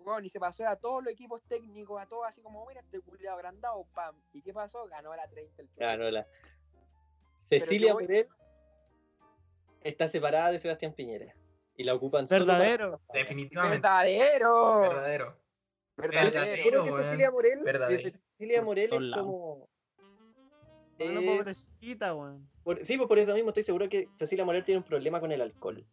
[0.00, 3.00] Weón, y se pasó a todos los equipos técnicos, a todos así como, mira este
[3.00, 4.14] culiao agrandado, pam.
[4.34, 4.86] ¿Y qué pasó?
[4.88, 5.78] Ganó la 30 el chulo.
[5.78, 6.26] Claro, la...
[7.44, 8.28] Cecilia Morel
[9.80, 11.34] está separada de Sebastián Piñera.
[11.78, 13.00] Y la ocupan solo para- Verdadero.
[13.14, 13.76] Definitivamente.
[13.78, 14.80] ¡Verdadero!
[14.80, 15.36] Verdadero.
[15.96, 16.92] Verdadero, juro que.
[16.92, 18.00] Cecilia Morel, Verdadero.
[18.36, 19.68] Cecilia Morel es como.
[20.98, 22.48] Es- pobrecita, weón.
[22.64, 25.30] por- sí, pues por eso mismo estoy seguro que Cecilia Morel tiene un problema con
[25.30, 25.86] el alcohol.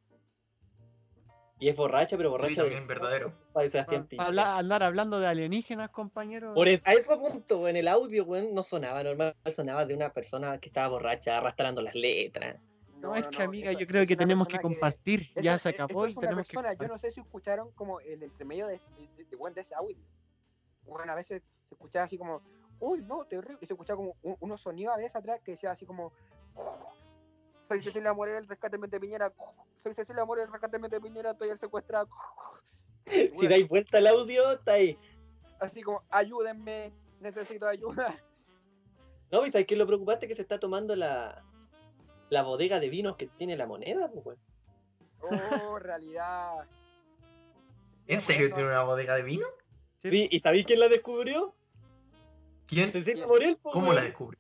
[1.60, 3.34] Y es borracha, pero Sí, borracha de, también verdadero.
[3.56, 4.28] de Sebastián Piñera.
[4.28, 6.54] habla- andar hablando de alienígenas, compañero.
[6.56, 10.12] Por es- a ese punto, en el audio, weón, no sonaba normal, sonaba de una
[10.12, 12.60] persona que estaba borracha, arrastrando las letras.
[13.06, 15.30] No, es que, amiga, eso- yo creo que tenemos que compartir.
[15.42, 16.90] Ya se acabó y tenemos que persona, yo compartir.
[16.90, 19.98] no sé si escucharon como el entremedio de, de, de, de ese audio.
[20.86, 22.42] Bueno, a veces se escuchaba así como,
[22.80, 23.58] uy, no, terrible.
[23.62, 26.12] Y se escuchaba como un- unos sonidos a veces atrás que decía así como,
[27.68, 29.34] soy Cecilia Morel, rescáteme de Piñera.
[29.84, 32.08] Soy Cecilia Morel, rescáteme de Piñera, estoy el secuestrado.
[33.08, 34.98] Si Weón, dais vuelta al audio, está ahí.
[35.60, 38.16] Así como, ayúdenme, necesito ayuda.
[39.32, 40.28] No, ¿y sabes qué es lo preocupante?
[40.28, 41.44] Que se está tomando la,
[42.30, 44.40] la bodega de vinos que tiene la moneda, pues, weón.
[45.22, 46.68] Oh, realidad.
[48.08, 49.46] ¿En serio tiene una bodega de vino?
[50.00, 50.10] Sí.
[50.12, 51.56] Sí, ¿y sabéis quién la descubrió?
[52.68, 52.92] ¿Quién?
[52.92, 53.28] Cecilia ¿Quién?
[53.28, 54.40] Morel, pues, ¿Cómo la descubrió?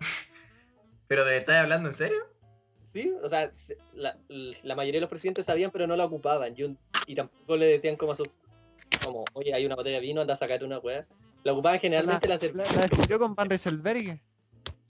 [1.08, 2.18] ¿Pero de estás hablando en serio?
[2.92, 6.54] Sí, o sea, se- la, la mayoría de los presidentes sabían, pero no la ocupaban.
[6.56, 8.28] Y, un- y tampoco le decían como a sus.
[9.04, 11.06] Como, oye, hay una botella de vino, anda a sacarte una weá.
[11.44, 14.20] La ocupaban generalmente la, la, la, la descubrió con Van Rieselberg.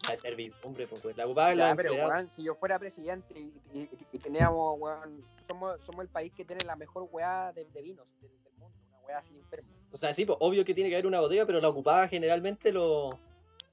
[0.07, 1.17] La servidumbre, pues, weón.
[1.17, 4.77] La ocupaban Ya, la pero weón, si yo fuera presidente y, y, y- y teníamos,
[4.79, 8.53] weón, somos, somos el país que tiene la mejor weá de, de vinos del, del
[8.59, 9.69] mundo, una weá sin enfermo.
[9.91, 12.73] O sea, sí, pues, obvio que tiene que haber una bodega, pero la ocupaba generalmente
[12.73, 13.15] los.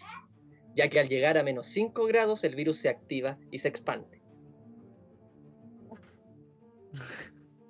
[0.74, 4.22] ya que al llegar a menos 5 grados el virus se activa y se expande.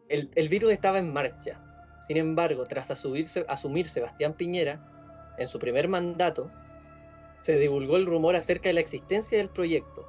[0.09, 1.63] El, virus estaba en marcha.
[2.09, 6.51] Sin embargo, tras asumir, asumir Sebastián Piñera en su primer mandato,
[7.43, 10.05] se divulgó el rumor acerca de la existencia del proyecto,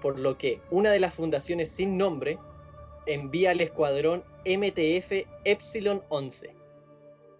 [0.00, 2.38] por lo que una de las fundaciones sin nombre
[3.06, 6.54] envía al escuadrón MTF Epsilon 11,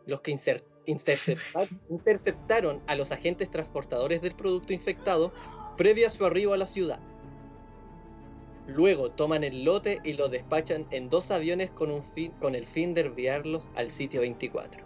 [0.07, 0.31] los que
[1.89, 5.33] interceptaron a los agentes transportadores del producto infectado
[5.77, 7.01] previo a su arribo a la ciudad.
[8.67, 12.65] Luego toman el lote y lo despachan en dos aviones con, un fin, con el
[12.65, 14.83] fin de enviarlos al sitio 24.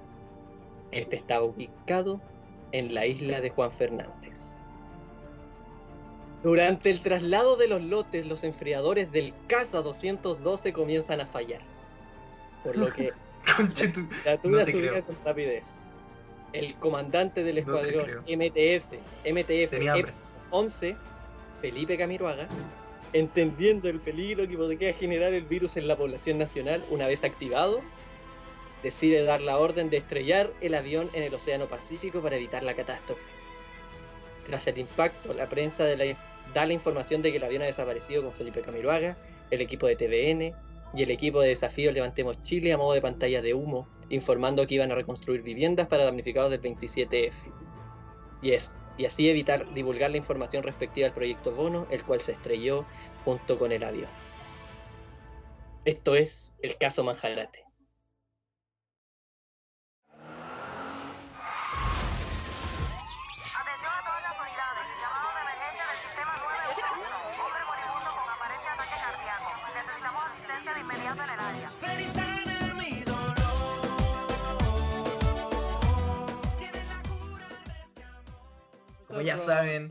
[0.91, 2.21] Este está ubicado
[2.73, 4.59] en la isla de Juan Fernández.
[6.43, 11.63] Durante el traslado de los lotes, los enfriadores del Casa 212 comienzan a fallar.
[12.65, 13.13] Por lo que
[14.25, 15.05] la No subía creo.
[15.05, 15.77] con rapidez.
[16.53, 18.93] El comandante del No escuadrón MTF,
[19.25, 20.11] MTF Tenía hambre.
[20.11, 20.97] Epsilon 11,
[21.61, 22.49] Felipe Camiroaga,
[23.13, 27.81] entendiendo el peligro que podría generar el virus en la población nacional una vez activado,
[28.83, 32.75] decide dar la orden de estrellar el avión en el Océano Pacífico para evitar la
[32.75, 33.29] catástrofe.
[34.45, 36.17] Tras el impacto, la prensa de la
[36.55, 39.19] da la información de que el avión ha desaparecido con Felipe Camiroaga,
[39.51, 40.55] el equipo de TVN
[40.95, 44.77] y el equipo de desafío Levantemos Chile a modo de pantalla de humo, informando que
[44.77, 47.33] iban a reconstruir viviendas para damnificados del 27F.
[48.41, 52.33] Y, es, y así evitar divulgar la información respectiva al proyecto Bono, el cual se
[52.33, 52.87] estrelló
[53.25, 54.11] junto con el avión.
[55.85, 57.68] Esto es el caso Manjarate.
[79.19, 79.89] Como ya saben,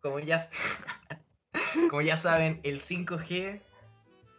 [0.00, 0.48] como ya,
[1.90, 3.60] como ya saben, el 5G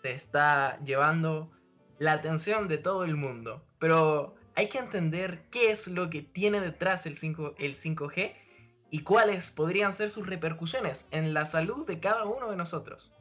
[0.02, 1.52] se está llevando
[2.00, 3.62] la atención de todo el mundo.
[3.80, 8.34] Pero hay que entender qué es lo que tiene detrás el, 5, el 5G
[8.90, 13.12] y cuáles podrían ser sus repercusiones en la salud de cada uno de nosotros.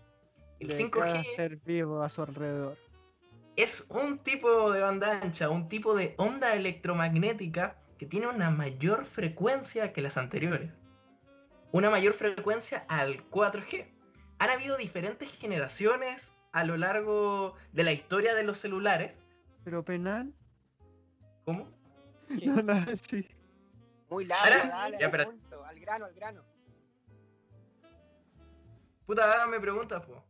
[0.61, 2.77] El de cada 5G ser vivo a su alrededor.
[3.57, 9.07] es un tipo de banda ancha, un tipo de onda electromagnética que tiene una mayor
[9.07, 10.72] frecuencia que las anteriores.
[11.70, 13.86] Una mayor frecuencia al 4G.
[14.40, 19.20] Han habido diferentes generaciones a lo largo de la historia de los celulares.
[19.62, 20.34] Pero penal.
[21.44, 21.68] ¿Cómo?
[22.44, 23.24] No, no, sí.
[24.11, 26.42] Muy largo, dale, ya, al pero- punto, al grano, al grano.
[29.07, 30.24] Puta, ahora me preguntas, po.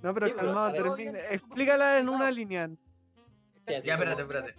[0.00, 1.18] No, pero Sí, calmado, termina.
[1.28, 2.70] Explícala en una línea.
[3.66, 4.54] Ya, ya, espérate, espérate.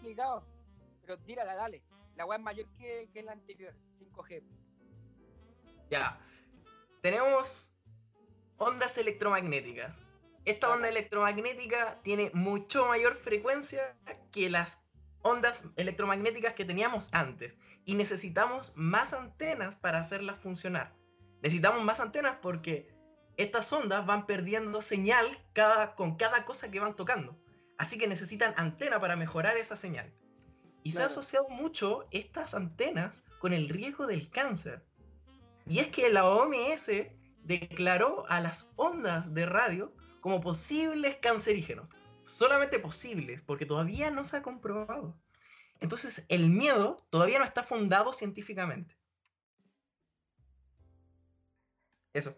[1.06, 1.82] Pero tírala, dale.
[2.16, 4.44] La es mayor que, que la anterior, 5G.
[5.90, 6.20] Ya.
[7.02, 7.72] Tenemos
[8.58, 9.96] ondas electromagnéticas.
[10.46, 13.96] Esta onda electromagnética tiene mucho mayor frecuencia
[14.32, 14.78] que las
[15.22, 17.56] ondas electromagnéticas que teníamos antes.
[17.86, 20.94] Y necesitamos más antenas para hacerlas funcionar.
[21.42, 22.94] Necesitamos más antenas porque
[23.38, 27.38] estas ondas van perdiendo señal cada, con cada cosa que van tocando.
[27.78, 30.14] Así que necesitan antena para mejorar esa señal.
[30.84, 34.84] Y se ha asociado mucho estas antenas con el riesgo del cáncer.
[35.66, 36.90] Y es que la OMS
[37.44, 41.88] declaró a las ondas de radio como posibles cancerígenos.
[42.38, 45.16] Solamente posibles, porque todavía no se ha comprobado.
[45.80, 48.98] Entonces, el miedo todavía no está fundado científicamente.
[52.14, 52.36] Eso.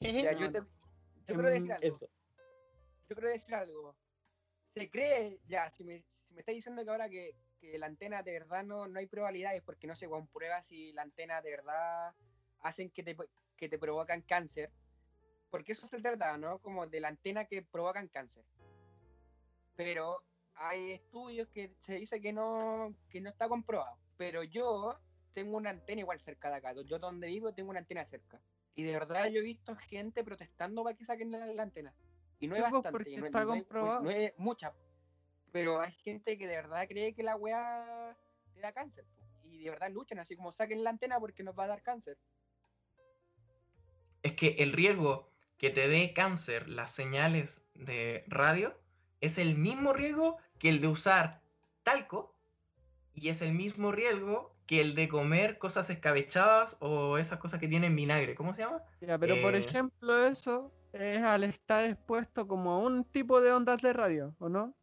[0.00, 0.66] Ya, yo, te- yo
[1.26, 1.86] quiero decir algo.
[1.86, 2.10] Eso.
[3.08, 3.96] Yo quiero decir algo.
[4.74, 6.04] Se cree, ya, si me,
[6.34, 9.06] si me está diciendo que ahora que, que la antena de verdad no, no hay
[9.06, 12.12] probabilidades porque no se comprueba si la antena de verdad
[12.60, 13.16] hacen que te,
[13.56, 14.70] que te provocan cáncer.
[15.50, 16.58] Porque eso se trata, ¿no?
[16.58, 18.44] Como de la antena que provocan cáncer.
[19.76, 20.24] Pero
[20.54, 23.96] hay estudios que se dice que no, que no está comprobado.
[24.16, 24.98] Pero yo
[25.34, 26.72] tengo una antena igual cerca de acá.
[26.84, 28.40] Yo donde vivo tengo una antena cerca.
[28.74, 31.94] Y de verdad yo he visto gente protestando para que saquen la, la antena.
[32.40, 34.02] Y no Sí, es pues, bastante, no, está no es- comprobado.
[34.02, 34.74] no es mucha.
[35.54, 38.18] Pero hay gente que de verdad cree que la weá
[38.54, 39.06] te da cáncer.
[39.14, 39.22] po.
[39.42, 42.18] Y de verdad luchan así como saquen la antena porque nos va a dar cáncer.
[44.22, 48.80] Es que el riesgo que te dé cáncer las señales de radio
[49.20, 51.42] es el mismo riesgo que el de usar
[51.82, 52.40] talco
[53.14, 57.68] y es el mismo riesgo que el de comer cosas escabechadas o esas cosas que
[57.68, 58.34] tienen vinagre.
[58.36, 58.84] ¿Cómo se llama?
[59.00, 63.52] Ya, pero por Eh, ejemplo, eso es al estar expuesto como a un tipo de
[63.52, 64.76] ondas de radio, ¿o no?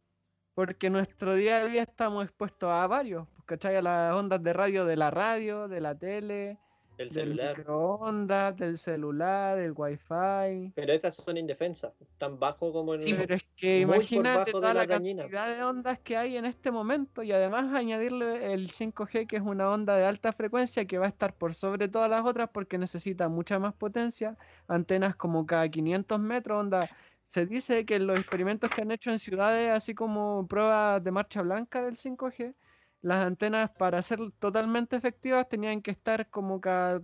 [0.54, 3.76] Porque nuestro día a día estamos expuestos a varios, pues, ¿cachai?
[3.76, 6.60] A las ondas de radio de la radio, de la tele,
[6.96, 7.58] El del celular.
[7.58, 10.74] microondas, del celular, el wifi.
[10.74, 11.94] Pero esas son indefensas.
[12.18, 15.98] Tan bajo como en Sí, Pero es que imagínate toda la la cantidad de ondas
[16.00, 20.04] que hay en este momento y además añadirle el 5G que es una onda de
[20.06, 23.74] alta frecuencia que va a estar por sobre todas las otras porque necesita mucha más
[23.74, 24.38] potencia,
[24.68, 26.90] antenas como cada 500 metros, onda.
[27.32, 31.42] Se dice que los experimentos que han hecho en ciudades, así como pruebas de marcha
[31.42, 32.54] blanca del 5G,
[33.00, 37.02] las antenas para ser totalmente efectivas tenían que estar como cada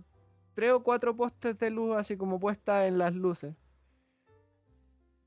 [0.53, 3.55] tres o cuatro postes de luz así como puestas en las luces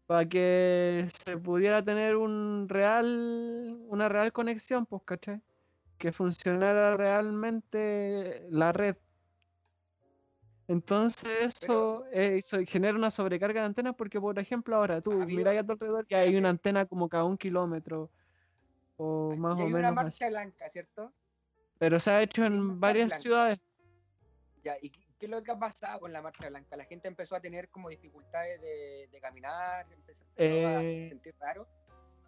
[0.07, 5.41] para que se pudiera tener un real, una real conexión, pues, ¿cachai?
[5.99, 8.97] Que funcionara realmente la red.
[10.69, 15.23] Entonces eso, eh, eso genera una sobrecarga de antenas porque, por ejemplo, ahora tú Ha
[15.23, 18.11] habido- miráis a tu alrededor y hay una antena como cada un kilómetro
[18.97, 20.05] o más Y o hay una menos así.
[20.05, 21.13] marcha blanca, ¿cierto?
[21.79, 23.23] Pero se ha hecho en varias blanca.
[23.23, 23.59] ciudades.
[24.63, 26.77] Ya, ¿y qué, es lo que ha pasado con la marcha blanca?
[26.77, 31.67] La gente empezó a tener como dificultades de, de caminar, empezó Eh, a sentir raro.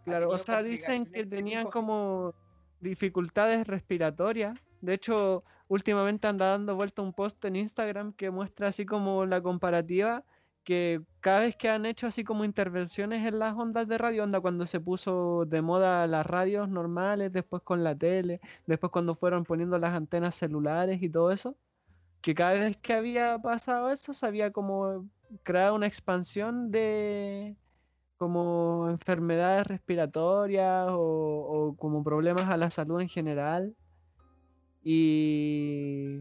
[0.05, 1.71] Claro, o sea, dicen que tenían 5G.
[1.71, 2.35] como
[2.81, 4.59] dificultades respiratorias.
[4.81, 9.43] De hecho, últimamente anda dando vuelta un post en Instagram que muestra así como la
[9.43, 10.25] comparativa,
[10.65, 14.41] que cada vez que han hecho así como intervenciones en las ondas de radio, onda
[14.41, 19.45] cuando se puso de moda las radios normales, después con la tele, después cuando fueron
[19.45, 21.57] poniendo las antenas celulares y todo eso,
[22.21, 25.09] que cada vez que había pasado eso, se había como
[25.43, 27.57] creado una expansión de
[28.17, 33.77] como enfermedades respiratorias o, o como problemas a la salud en general.
[34.85, 36.21] Y,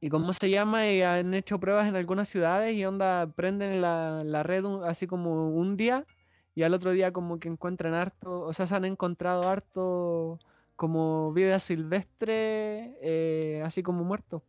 [0.00, 4.22] y cómo se llama, y han hecho pruebas en algunas ciudades y onda prenden la,
[4.24, 6.06] la red un- así como un día
[6.54, 10.38] y al otro día como que encuentran harto, o sea, se han encontrado harto
[10.76, 14.42] como vida silvestre, eh, así como muertos.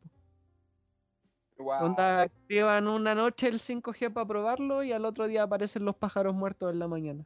[1.58, 1.86] Guau.
[1.88, 6.34] Onda, activan una noche el 5G para probarlo y al otro día aparecen los pájaros
[6.34, 7.26] muertos en la mañana.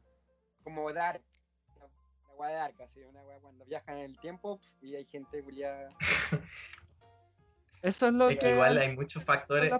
[0.64, 1.22] como Dark.
[2.44, 5.41] Weá de Dark, así, una weá cuando viajan en el tiempo pf, y hay gente
[5.41, 5.89] culiada.
[7.82, 8.46] Eso es lo Es que...
[8.46, 9.74] que igual hay muchos factores,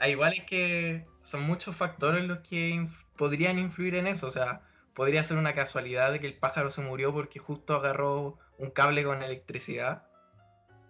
[0.00, 4.30] hay- igual es que son muchos factores los que inf- podrían influir en eso, o
[4.30, 4.60] sea,
[4.94, 9.04] podría ser una casualidad de que el pájaro se murió porque justo agarró un cable
[9.04, 10.06] con electricidad,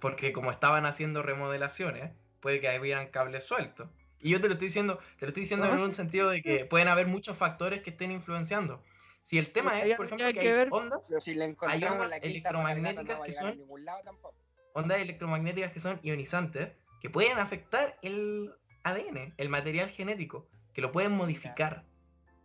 [0.00, 3.88] porque como estaban haciendo remodelaciones, puede que hubieran cables sueltos.
[4.20, 5.84] Y yo te lo estoy diciendo, te lo estoy diciendo en sí.
[5.84, 8.82] un sentido de que pueden haber muchos factores que estén influenciando.
[9.26, 12.10] Si el tema es, por ejemplo, que hay ver- ondas, Pero si le encontramos ondas
[12.10, 14.36] la no electromagnéticas que son- ningún lado tampoco.
[14.72, 16.70] ondas electromagnéticas que son ionizantes,
[17.00, 18.54] que pueden afectar el
[18.84, 21.84] ADN, el material genético, que lo pueden modificar.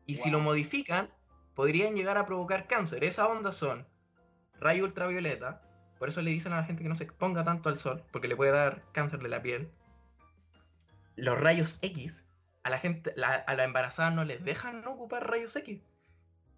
[0.08, 1.12] Y si lo modifican,
[1.54, 3.04] podrían llegar a provocar cáncer.
[3.04, 3.88] Esas ondas son
[4.60, 5.62] rayo ultravioleta,
[6.00, 8.28] por eso le dicen a la gente que no se exponga tanto al sol, porque
[8.28, 9.70] le puede dar cáncer de la piel.
[11.16, 12.26] Los rayos X,
[12.64, 15.80] a la gente, la- a la embarazada no les dejan ocupar rayos X.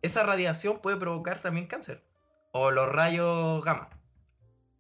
[0.04, 2.04] Esa radiación puede provocar también cáncer.
[2.52, 3.90] O los rayos gamma.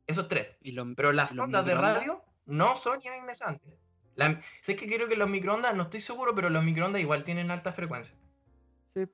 [0.05, 0.57] Esos tres.
[0.61, 3.74] Y los- Pero las y los ondas de radio no son ionizantes.
[4.15, 7.49] La, sé que creo que los microondas, no estoy seguro, pero los microondas igual tienen
[7.49, 8.15] alta frecuencia.
[8.93, 9.07] Sí,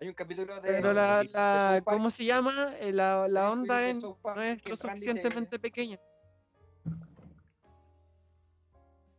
[0.00, 0.70] Hay un capítulo de.
[0.70, 2.76] pero la, ¿cómo se llama?
[2.78, 5.98] Eh, La, onda en- no es lo suficientemente pequeña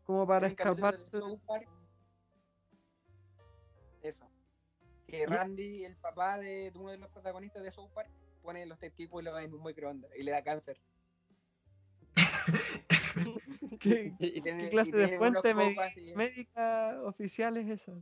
[0.05, 0.99] como para Park-
[4.01, 4.25] Eso.
[5.09, 8.09] Que Randy, el papá de, de uno de los protagonistas de South Park,
[8.41, 10.79] pone los testículos en un microondas y le da cáncer.
[13.79, 15.53] ¿Qué, Y tiene- qué y clase de fuente
[16.15, 17.93] médica oficial es esa?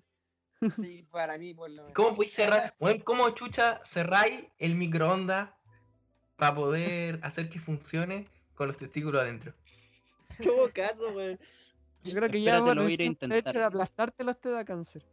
[0.76, 1.94] Sí, para mí, por lo menos.
[1.96, 2.76] ¿Cómo podéis cerrar?
[2.80, 5.52] Bueno, ¿Cómo chucha cerráis el microondas
[6.36, 9.54] para poder hacer que funcione con los testículos adentro?
[10.40, 11.40] ¿Qué hubo caso, weón?
[12.04, 13.58] Yo creo que ya Espérate, por lo el voy a simple hecho de intentar.
[13.64, 15.06] aplastártelos te da cáncer.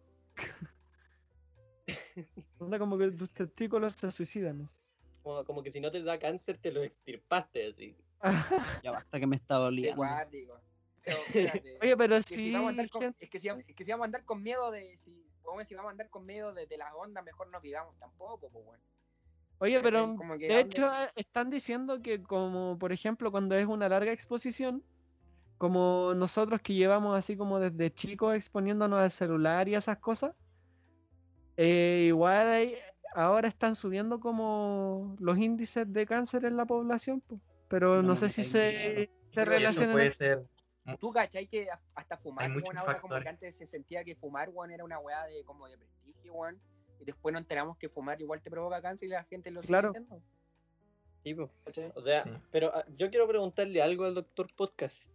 [2.59, 4.63] Onda como que tus testículos se suicidan.
[4.63, 4.77] así.
[5.23, 7.97] Como, como que si no te da cáncer, te lo extirpaste así.
[8.83, 9.97] Ya basta que me está doliendo.
[9.97, 10.59] guático.
[11.05, 13.75] Pero, espérate, Oye, pero que si sí, vamos a andar con- es, que si, es
[13.75, 14.97] que si vamos a andar con miedo de.
[14.99, 15.11] Si,
[15.67, 18.65] si vamos a andar con miedo de, de las ondas, mejor no vivamos tampoco, pues,
[18.65, 18.83] bueno.
[19.59, 23.89] Oye, pero que de hecho eh, están diciendo que como por ejemplo cuando es una
[23.89, 24.83] larga exposición,
[25.59, 30.35] como nosotros que llevamos así como desde chicos exponiéndonos al celular y esas cosas,
[31.57, 32.77] eh, igual hay-
[33.15, 37.41] ahora están subiendo como los índices de cáncer en la población, po.
[37.69, 39.93] pero No sé si se, se relacionan.
[39.93, 40.43] puede ser.
[41.01, 44.71] Tú cachai que hasta fumar, weón, ahora como que antes se sentía que fumar, weón,
[44.71, 46.61] era una weá de como de prestigio, weón.
[47.01, 49.69] Y después nos enteramos que fumar igual te provoca cáncer y la gente lo sigue
[49.69, 49.89] Claro.
[49.91, 50.21] haciendo.
[51.25, 51.51] Sí, po.
[51.65, 51.91] ¿cachai?
[51.95, 52.31] O sea, Sí.
[52.51, 55.11] pero ah, yo quiero preguntarle algo al doctor Podcast.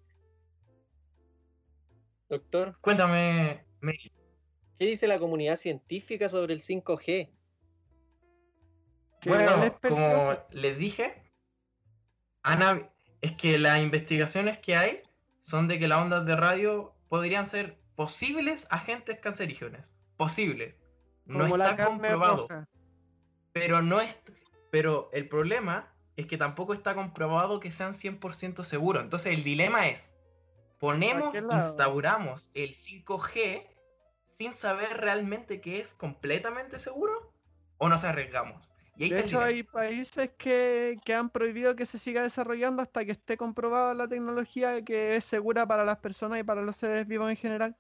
[2.29, 2.77] doctor.
[2.81, 3.93] Cuéntame, me-
[4.79, 7.29] ¿Qué dice la comunidad científica sobre el 5G?
[9.19, 11.21] Que bueno, como les dije,
[12.43, 12.89] han hab-
[13.21, 15.01] es que las investigaciones que hay
[15.41, 19.81] son de que las ondas de radio podrían ser posibles agentes cancerígenos.
[20.15, 20.75] Posibles.
[21.25, 22.47] No como está comprobado.
[22.47, 22.69] roja.
[23.51, 24.15] Pero no es.
[24.71, 29.03] Pero el problema es que tampoco está comprobado que sean 100% seguros.
[29.03, 30.13] Entonces el dilema es:
[30.79, 33.67] ponemos, instauramos el 5G
[34.39, 37.33] sin saber realmente que es completamente seguro
[37.77, 38.69] o nos arriesgamos.
[38.95, 43.03] Y ahí De hecho, hay países que, que han prohibido que se siga desarrollando hasta
[43.03, 47.05] que esté comprobada la tecnología que es segura para las personas y para los seres
[47.05, 47.75] vivos en general.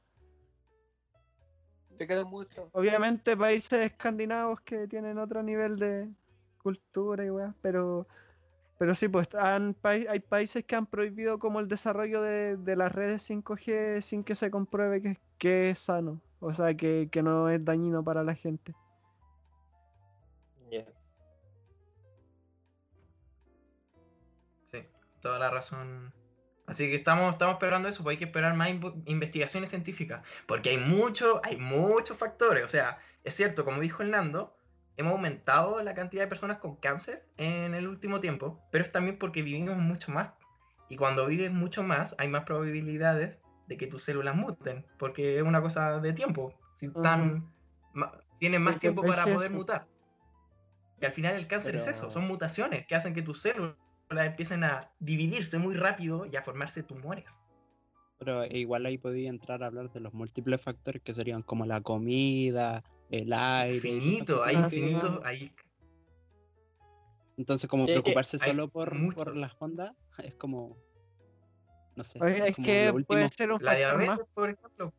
[1.97, 2.69] Te quedó mucho.
[2.73, 6.09] Obviamente países escandinavos que tienen otro nivel de
[6.61, 8.05] cultura y weas, pero,
[8.77, 12.91] pero sí, pues han, hay países que han prohibido como el desarrollo de, de las
[12.91, 17.49] redes 5G sin que se compruebe que, que es sano, o sea, que, que no
[17.49, 18.73] es dañino para la gente.
[24.71, 24.85] Sí,
[25.21, 26.13] toda la razón.
[26.65, 28.69] Así que estamos, estamos esperando eso, pues hay que esperar más
[29.05, 30.23] investigaciones científicas.
[30.45, 32.63] Porque hay mucho, hay muchos factores.
[32.63, 34.55] O sea, es cierto, como dijo el Nando,
[34.95, 39.17] hemos aumentado la cantidad de personas con cáncer en el último tiempo, pero es también
[39.17, 40.33] porque vivimos mucho más.
[40.89, 43.37] Y cuando vives mucho más, hay más probabilidades
[43.69, 46.53] de que tus células muten, porque es una cosa de tiempo.
[46.75, 47.53] Si están,
[48.39, 49.87] tienen más tiempo para poder mutar.
[50.99, 53.77] Y al final el cáncer es eso, son mutaciones que hacen que tus células
[54.09, 57.39] empiecen a dividirse muy rápido y a formarse tumores.
[58.17, 61.79] Pero igual ahí podía entrar a hablar de los múltiples factores que serían como la
[61.81, 63.75] comida, el aire.
[63.87, 65.53] Infinito, hay infinito, hay
[67.37, 69.93] Entonces, como Sí, preocuparse solo por, por las ondas
[70.23, 70.75] es como.
[71.99, 72.17] No sé.
[72.21, 74.19] Oye, es que puede ser un la factor diabetes, más.
[74.33, 74.93] por ejemplo.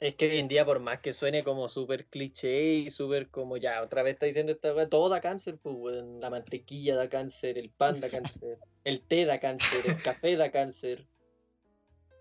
[0.00, 3.58] Es que hoy en día, por más que suene como súper cliché y súper como
[3.58, 6.02] ya, otra vez está diciendo esta weá, todo da cáncer, pues.
[6.20, 8.08] La mantequilla da cáncer, el pan da
[8.42, 11.06] cáncer, el té da cáncer, el café da cáncer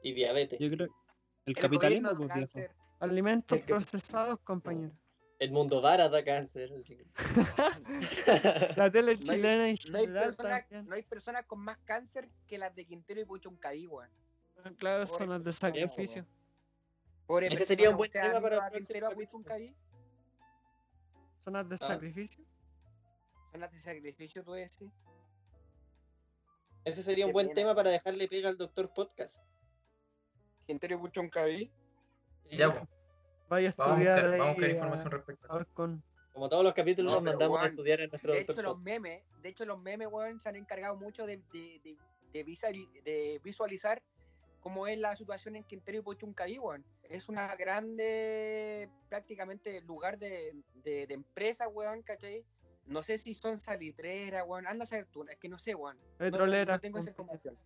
[0.04, 0.60] y diabetes.
[0.60, 0.88] Yo creo.
[0.88, 0.92] El
[1.46, 2.52] El capitalismo, pues.
[3.00, 4.92] Alimentos procesados, compañero.
[5.40, 6.72] El mundo Dara da cáncer.
[6.74, 7.06] así que-
[8.76, 12.28] La tele No hay- chilena en No hay, personas, no hay personas con más cáncer
[12.48, 14.10] que las de Quintero y Puchuncaví, weón.
[14.78, 16.26] Claro, Pobre zonas de persona, sacrificio.
[17.28, 19.12] Pobre Ese sería un buen ¿usted tema para Quintero a.
[19.12, 19.76] Puchuncaví?
[21.44, 21.88] Zonas de Ah.
[21.88, 22.44] sacrificio.
[23.52, 24.92] Zonas de sacrificio, tú decís.
[26.84, 29.44] Ese sería un buen tema para dejarle pega al doctor podcast.
[30.66, 31.72] Quintero y Puchuncaví.
[32.52, 32.88] Ya, pues,
[33.50, 35.70] Vaya a vamos, a estudiar buscar, vamos a buscar información respecto a eso.
[35.74, 39.24] con Como todos los capítulos, No, mandamos a estudiar a nuestro De hecho, los memes,
[39.42, 41.98] de hecho, los memes, weón, se han encargado mucho de, de, de,
[42.34, 44.02] de visuali- de visualizar
[44.60, 46.84] cómo es la situación en Quintero y Puchuncaví, weón.
[47.04, 52.44] Es una grande, prácticamente, lugar de, de, de empresa, weón, ¿cachai?
[52.86, 55.98] No sé si son salitreras, weón, anda a saber tú, es que no sé, weón.
[55.98, 56.78] No- no- petroleras.
[56.78, 57.58] No, tengo esa información.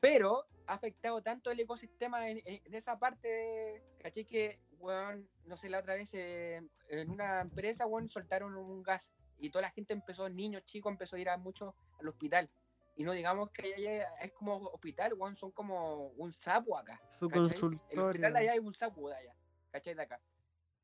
[0.00, 4.24] Pero ha afectado tanto el ecosistema en, en- esa parte, de- ¿cachai?
[4.24, 9.12] Que, weón, no sé, la otra vez eh, en una empresa, weón, soltaron un gas
[9.38, 12.48] y toda la gente empezó, niños chicos, empezó a ir a mucho al hospital.
[12.94, 17.00] Y no digamos que allá es como hospital, weón, son como un sapo acá.
[17.18, 17.42] Su ¿cachai?
[17.44, 18.04] El consultorio.
[18.06, 19.34] hospital de allá es un sapo de allá,
[19.70, 19.94] ¿cachai?
[19.94, 20.20] De acá.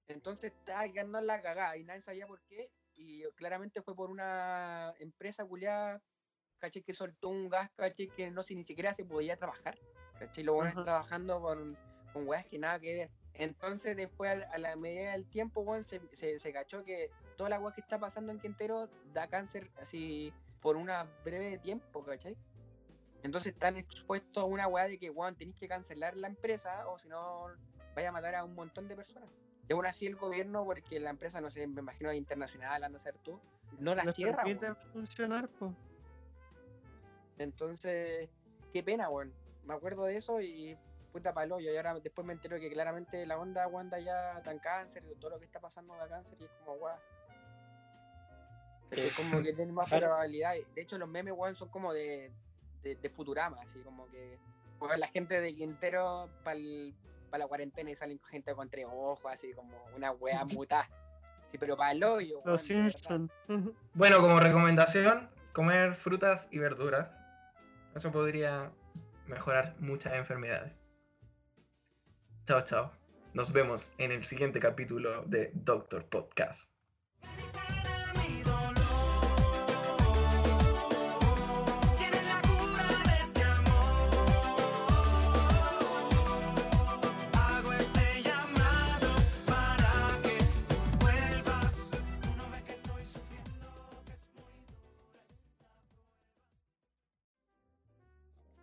[0.08, 2.70] Entonces estaba quedando en la cagada y nadie sabía por qué.
[2.94, 6.00] Y claramente fue por una empresa culiada,
[6.58, 6.82] ¿cachai?
[6.82, 8.08] Que soltó un gas, ¿cachai?
[8.08, 9.78] Que no sé, ni siquiera se podía trabajar,
[10.18, 10.44] ¿cachai?
[10.44, 10.84] Lo bueno Ajá.
[10.84, 11.76] trabajando con,
[12.12, 13.10] con weas que nada que ver.
[13.34, 17.60] Entonces, después, a la medida del tiempo, weón, se, se, se cachó que toda la
[17.60, 22.36] wea que está pasando en Quintero da cáncer así por una breve tiempo, ¿cachai?
[23.22, 26.98] Entonces están expuestos a una weá de que, weón, tenéis que cancelar la empresa o
[26.98, 27.46] si no
[27.94, 29.30] vaya a matar a un montón de personas.
[29.68, 33.00] Y aún así el gobierno, porque la empresa, no sé, me imagino internacional, anda a
[33.00, 33.40] ser tú,
[33.78, 34.76] no la cierra, permite weón.
[34.92, 35.74] funcionar, po.
[37.38, 38.28] Entonces,
[38.72, 39.32] qué pena, weón.
[39.64, 40.76] Me acuerdo de eso y
[41.12, 41.60] puta palo.
[41.60, 45.32] Y ahora después me entero que claramente la onda Wanda ya dan cáncer, y todo
[45.32, 46.98] lo que está pasando da cáncer y es como, weón.
[48.90, 50.54] Es como que tiene más probabilidad.
[50.74, 52.32] De hecho, los memes, weón, son como de,
[52.82, 54.38] de, de Futurama, así como que
[54.80, 56.58] weón, la gente de Quintero para
[57.38, 60.88] la cuarentena y salen gente con tres ojos, así como una wea mutada.
[61.50, 62.62] Sí, pero para el hoyo, Los.
[62.62, 63.30] Simpsons.
[63.94, 67.10] Bueno, como recomendación, comer frutas y verduras.
[67.94, 68.70] Eso podría
[69.26, 70.72] mejorar muchas enfermedades.
[72.46, 72.92] Chao, chao.
[73.34, 76.68] Nos vemos en el siguiente capítulo de Doctor Podcast.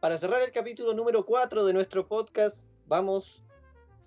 [0.06, 3.43] Para cerrar el capítulo número 4 de nuestro podcast, vamos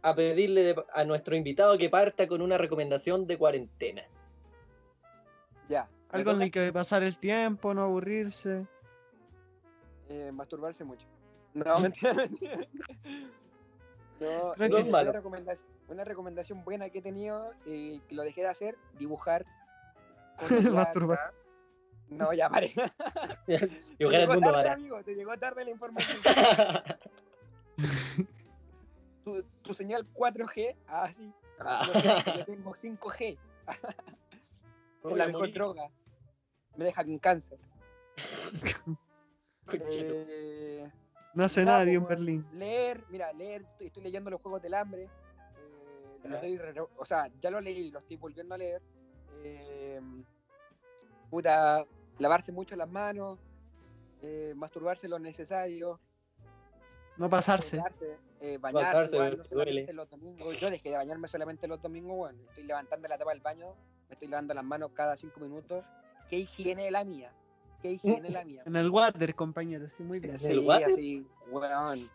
[0.01, 4.05] a pedirle de- a nuestro invitado que parta con una recomendación de cuarentena.
[5.69, 5.89] Ya.
[6.13, 8.65] ¿me Algo en el que pasar el tiempo, no aburrirse.
[10.09, 11.05] Eh, masturbarse mucho.
[11.53, 12.59] No, mentira, mentira.
[14.21, 15.11] No, Creo eh, que- una, malo.
[15.11, 19.45] recomendación, una recomendación buena que he tenido y que lo dejé de hacer, dibujar.
[20.73, 21.33] Masturbar.
[22.11, 22.73] No, ya paré.
[23.47, 23.59] Te
[23.99, 26.19] Dibujar el llegó mundo tarde, amigo, te llegó tarde la información.
[29.25, 31.33] tu, tu señal 4G, ah, sí.
[32.37, 33.39] Yo tengo 5G.
[35.11, 35.89] es la mejor droga.
[36.77, 37.59] Me deja con cáncer.
[39.71, 40.91] Eh,
[41.35, 42.47] No hace Nada, nadie en Berlín.
[42.53, 45.03] leer, mira, leer, estoy, estoy leyendo los Juegos del Hambre.
[45.05, 46.35] eh, lo Ya.
[46.37, 48.81] estoy re- o sea, ya lo leí, lo estoy volviendo a leer.
[49.45, 50.01] eh,
[51.31, 51.85] puta,
[52.19, 53.39] lavarse mucho las manos,
[54.23, 56.01] eh, masturbarse lo necesario,
[57.17, 57.77] No pasarse.
[57.79, 59.93] bañarse, eh, bañarse, Pasarse, igual, me no solamente duele.
[59.93, 60.61] los domingos.
[60.61, 63.75] Yo dejé de bañarme solamente los domingos, bueno, estoy levantando la tapa del baño,
[64.09, 65.85] me estoy lavando las manos cada cinco minutos.
[66.31, 67.33] ¿Qué higiene la mía?
[67.83, 68.63] ¿Qué higiene la mía?
[68.67, 70.35] En el water, compañero, sí, muy bien.
[70.35, 70.89] ¿En Sí, el water?
[70.89, 72.11] así, weón.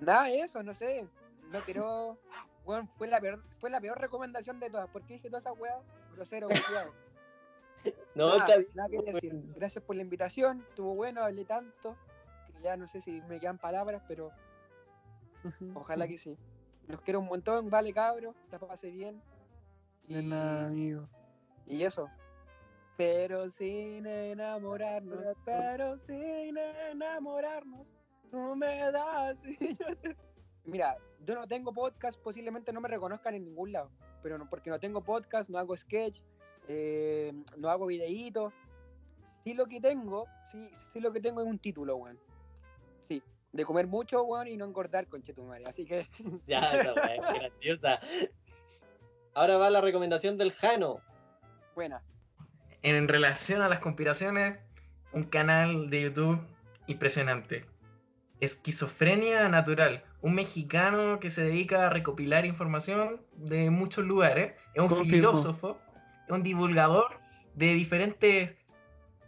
[0.00, 1.06] Nada de eso, no sé.
[1.50, 2.18] No quiero.
[2.64, 4.88] Weón, fue la peor, fue la peor recomendación de todas.
[4.88, 5.76] ¿Por qué dije todas esas weas?
[6.14, 6.92] Grosero, culiao.
[8.14, 8.70] No, nada, está bien.
[8.74, 9.42] nada que decir.
[9.56, 10.64] Gracias por la invitación.
[10.68, 11.96] Estuvo bueno, hablé tanto.
[12.46, 14.30] Que ya no sé si me quedan palabras, pero
[15.74, 16.38] ojalá que sí.
[16.86, 19.20] Los quiero un montón, vale cabros, la pasé bien.
[20.06, 21.08] De nada, amigo.
[21.66, 22.08] Y eso.
[22.96, 27.86] Pero sin enamorarnos, pero sin enamorarnos,
[28.30, 30.16] tú me das y yo te...
[30.64, 33.90] Mira, yo no tengo podcast, posiblemente no me reconozcan en ningún lado,
[34.22, 36.20] pero no, porque no tengo podcast, no hago sketch,
[36.68, 38.52] eh, no hago videitos.
[39.44, 42.18] Sí lo que tengo, sí, sí lo que tengo es un título, weón.
[43.08, 45.64] Sí, de comer mucho, weón, y no engordar, conchetumare.
[45.66, 46.06] Así que,
[46.46, 46.60] Ya,
[46.96, 48.00] weá, qué graciosa.
[49.34, 51.00] Ahora va la recomendación del Jano.
[51.74, 52.02] buena.
[52.82, 54.58] En relación a las conspiraciones,
[55.12, 56.38] un canal de YouTube
[56.86, 57.64] impresionante.
[58.40, 60.04] Esquizofrenia Natural.
[60.20, 64.54] Un mexicano que se dedica a recopilar información de muchos lugares.
[64.74, 65.10] Es un Confirmo.
[65.32, 65.78] filósofo,
[66.28, 67.20] un divulgador
[67.54, 68.56] de diferentes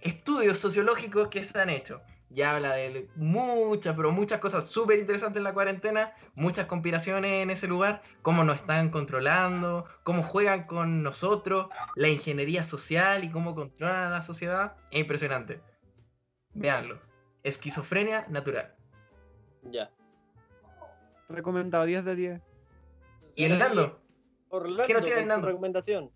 [0.00, 2.02] estudios sociológicos que se han hecho.
[2.28, 7.50] Ya habla de muchas, pero muchas cosas súper interesantes en la cuarentena, muchas conspiraciones en
[7.50, 13.54] ese lugar, cómo nos están controlando, cómo juegan con nosotros, la ingeniería social y cómo
[13.54, 14.76] controlan a la sociedad.
[14.90, 15.60] Es impresionante.
[16.52, 16.98] Veanlo.
[17.44, 18.74] Esquizofrenia natural.
[19.70, 19.90] Ya.
[21.28, 22.42] Recomendado, 10 de 10.
[23.36, 24.00] ¿Y el Nando?
[24.48, 25.46] Orlando, ¿Qué nos tiene con el tu Nando?
[25.46, 26.10] recomendación?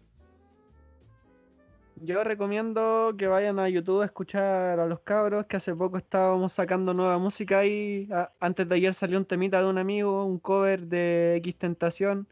[2.03, 6.53] Yo recomiendo que vayan a YouTube a escuchar a los cabros, que hace poco estábamos
[6.55, 8.09] sacando nueva música ahí.
[8.11, 12.27] A- Antes de ayer salió un temita de un amigo, un cover de X Tentación.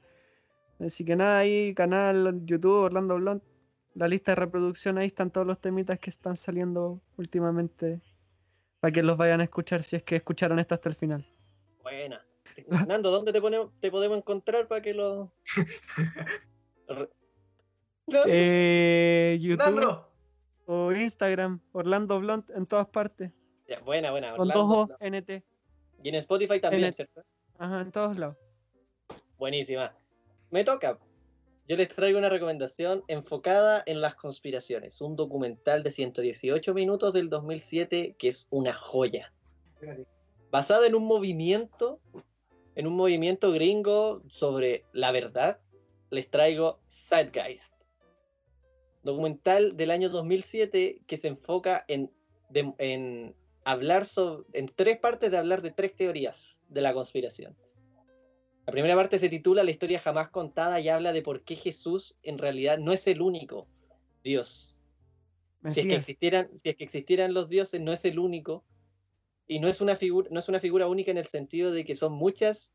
[0.81, 3.43] Así que nada, ahí, canal YouTube, Orlando Blond.
[3.95, 8.01] La lista de reproducción ahí están todos los temitas que están saliendo últimamente.
[8.81, 11.27] Para que los vayan a escuchar si es que escucharon esto hasta el final.
[11.83, 12.25] Buena.
[12.87, 15.31] Nando, ¿dónde te, ponemos, te podemos encontrar para que lo.
[18.27, 20.09] Eh, YouTube ¡Nando!
[20.67, 23.33] o Instagram, Orlando Blond en todas partes.
[23.67, 24.33] Ya, buena, buena.
[24.37, 25.19] Con Orlando, dos O, no.
[25.19, 25.43] NT.
[26.03, 27.23] Y en Spotify también, N- ¿cierto?
[27.59, 28.37] Ajá, en todos lados.
[29.39, 29.95] Buenísima.
[30.51, 30.99] Me toca.
[31.69, 35.01] Yo les traigo una recomendación enfocada en las conspiraciones.
[35.03, 39.33] Un documental de 118 minutos del 2007 que es una joya.
[40.51, 42.01] Basada en un movimiento,
[42.75, 45.61] en un movimiento gringo sobre la verdad,
[46.11, 47.75] les traigo Zeitgeist.
[49.09, 52.13] Documental del año 2007 que se enfoca en,
[52.51, 53.35] de- en
[53.65, 57.57] hablar sobre, en tres partes de hablar de tres teorías de la conspiración.
[58.67, 62.19] La primera parte se titula La historia jamás contada y habla de por qué Jesús
[62.23, 63.67] en realidad no es el único
[64.23, 64.77] Dios.
[65.71, 68.67] Si es, que existieran, si es que existieran los dioses, no es el único.
[69.47, 71.97] Y no es, una figura, no es una figura única en el sentido de que
[71.97, 72.75] son muchas,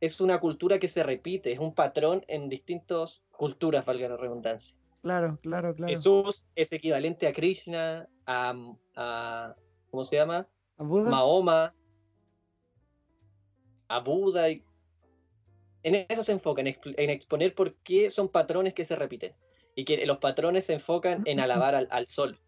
[0.00, 4.78] es una cultura que se repite, es un patrón en distintas culturas, valga la redundancia.
[5.04, 5.90] Claro, claro, claro.
[5.90, 8.54] Jesús es equivalente a Krishna, a,
[8.96, 9.54] a-
[9.90, 10.48] ¿cómo se llama?
[10.78, 11.10] ¿A Buda?
[11.10, 11.74] Mahoma,
[13.86, 14.48] a Buda.
[14.48, 14.64] y-
[15.82, 16.68] En eso se enfoca, en,
[17.10, 19.34] exponer por qué son patrones que se repiten.
[19.76, 22.40] Y que los patrones se enfocan en alabar al, al sol.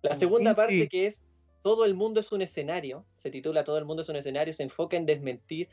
[0.00, 1.26] La segunda parte, que es
[1.62, 4.62] Todo el mundo es un escenario, se titula Todo el mundo es un escenario, se
[4.62, 5.68] enfoca en desmentir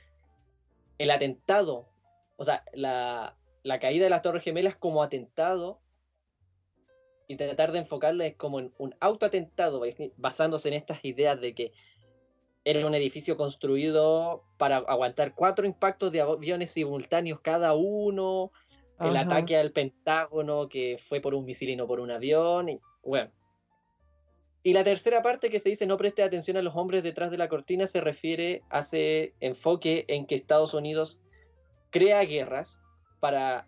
[0.97, 1.89] el atentado,
[2.35, 5.81] o sea, la, la caída de las Torres Gemelas como atentado
[7.27, 9.81] y tratar de enfocarles como en un autoatentado,
[10.17, 11.71] basándose en estas ideas de que
[12.65, 18.51] era un edificio construido para aguantar cuatro impactos de aviones simultáneos cada uno,
[18.99, 19.21] el Ajá.
[19.21, 23.31] ataque al Pentágono que fue por un misil y no por un avión, y bueno.
[24.63, 27.37] Y la tercera parte que se dice no preste atención a los hombres detrás de
[27.37, 31.23] la cortina se refiere, hace enfoque en que Estados Unidos
[31.89, 32.80] crea guerras
[33.21, 33.65] para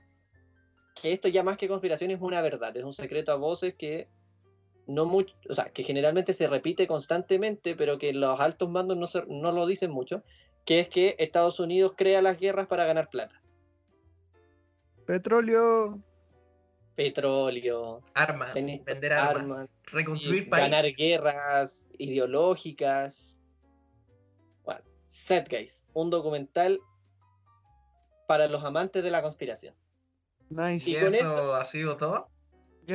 [1.02, 4.10] que esto ya más que conspiración es una verdad, es un secreto a voces que
[4.86, 9.08] no mucho, o sea, que generalmente se repite constantemente, pero que los altos mandos no,
[9.08, 10.24] se- no lo dicen mucho,
[10.66, 13.42] que es que Estados Unidos crea las guerras para ganar plata.
[15.06, 16.02] Petróleo.
[16.96, 20.64] Petróleo, Armas, Tenis- vender armas, armas, reconstruir país.
[20.64, 23.40] ganar guerras ideológicas.
[24.64, 26.80] Bueno, Set Guys, un documental
[28.28, 29.76] para los amantes de la conspiración.
[30.50, 30.90] Nice.
[30.90, 32.30] ¿Y Y con eso ha sido todo?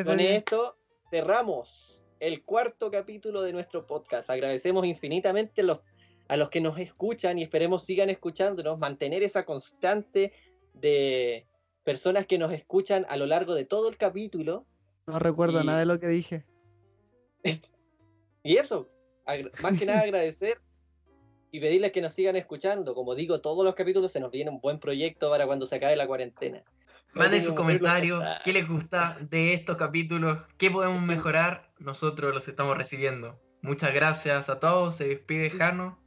[0.04, 0.76] Con esto
[1.10, 4.28] cerramos el cuarto capítulo de nuestro podcast.
[4.30, 5.80] Agradecemos infinitamente a los,
[6.28, 10.32] a los que nos escuchan y esperemos sigan escuchándonos, mantener esa constante
[10.74, 11.46] de
[11.84, 14.66] personas que nos escuchan a lo largo de todo el capítulo.
[15.06, 16.44] No recuerdo y- nada de lo que dije.
[18.44, 18.88] Y eso,
[19.60, 20.58] más que nada agradecer
[21.50, 22.94] y pedirles que nos sigan escuchando.
[22.94, 25.96] Como digo, todos los capítulos se nos viene un buen proyecto para cuando se acabe
[25.96, 26.62] la cuarentena.
[27.14, 28.40] Manden sus comentarios, Ah.
[28.44, 33.38] qué les gusta de estos capítulos, qué podemos mejorar, nosotros los estamos recibiendo.
[33.62, 35.48] Muchas gracias a todos, se despide.
[35.50, 35.98] Jano.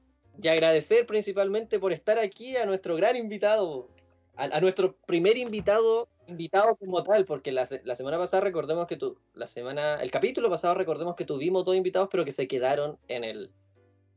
[0.42, 3.89] Y agradecer principalmente por estar aquí a nuestro gran invitado,
[4.36, 8.96] a, a nuestro primer invitado, invitado como tal, porque la, la semana pasada recordemos que
[8.96, 12.98] tu, la semana, el capítulo pasado recordemos que tuvimos dos invitados, pero que se quedaron
[13.08, 13.52] en el,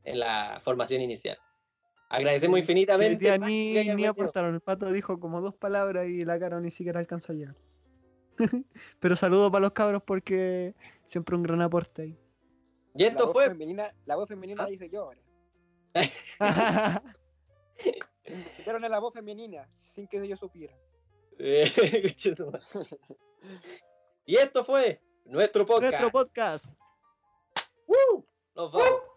[0.05, 1.39] en la formación inicial.
[2.09, 3.39] Agradecemos infinitamente.
[3.39, 4.55] Max, ni, ni aportaron.
[4.55, 7.57] El pato dijo como dos palabras y la cara ni siquiera alcanzó a llegar.
[9.01, 10.75] Pero saludo para los cabros porque
[11.07, 12.19] siempre un gran aporte ahí.
[12.95, 14.67] Y esto fue femenina, la voz femenina ¿Ah?
[14.67, 15.21] la hice yo ahora.
[18.27, 20.75] Me quitaron a la voz femenina sin que yo supiera.
[24.27, 25.91] Y esto fue nuestro podcast.
[25.91, 26.75] Nuestro podcast.
[27.87, 28.27] ¡Woo!
[28.55, 29.14] Nos vamos.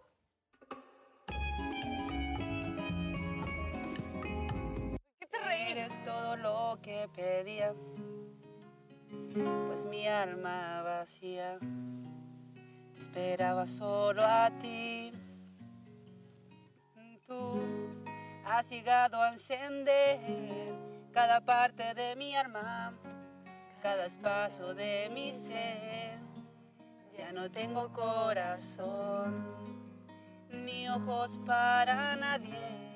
[6.04, 7.74] Todo lo que pedía,
[9.68, 11.60] pues mi alma vacía
[12.98, 15.12] esperaba solo a ti.
[17.26, 17.62] Tú
[18.46, 20.20] has llegado a encender
[21.12, 22.94] cada parte de mi alma,
[23.82, 26.20] cada espacio de mi ser.
[27.18, 29.46] Ya no tengo corazón
[30.50, 32.88] ni ojos para nadie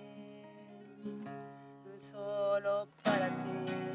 [2.01, 3.90] solo para ti.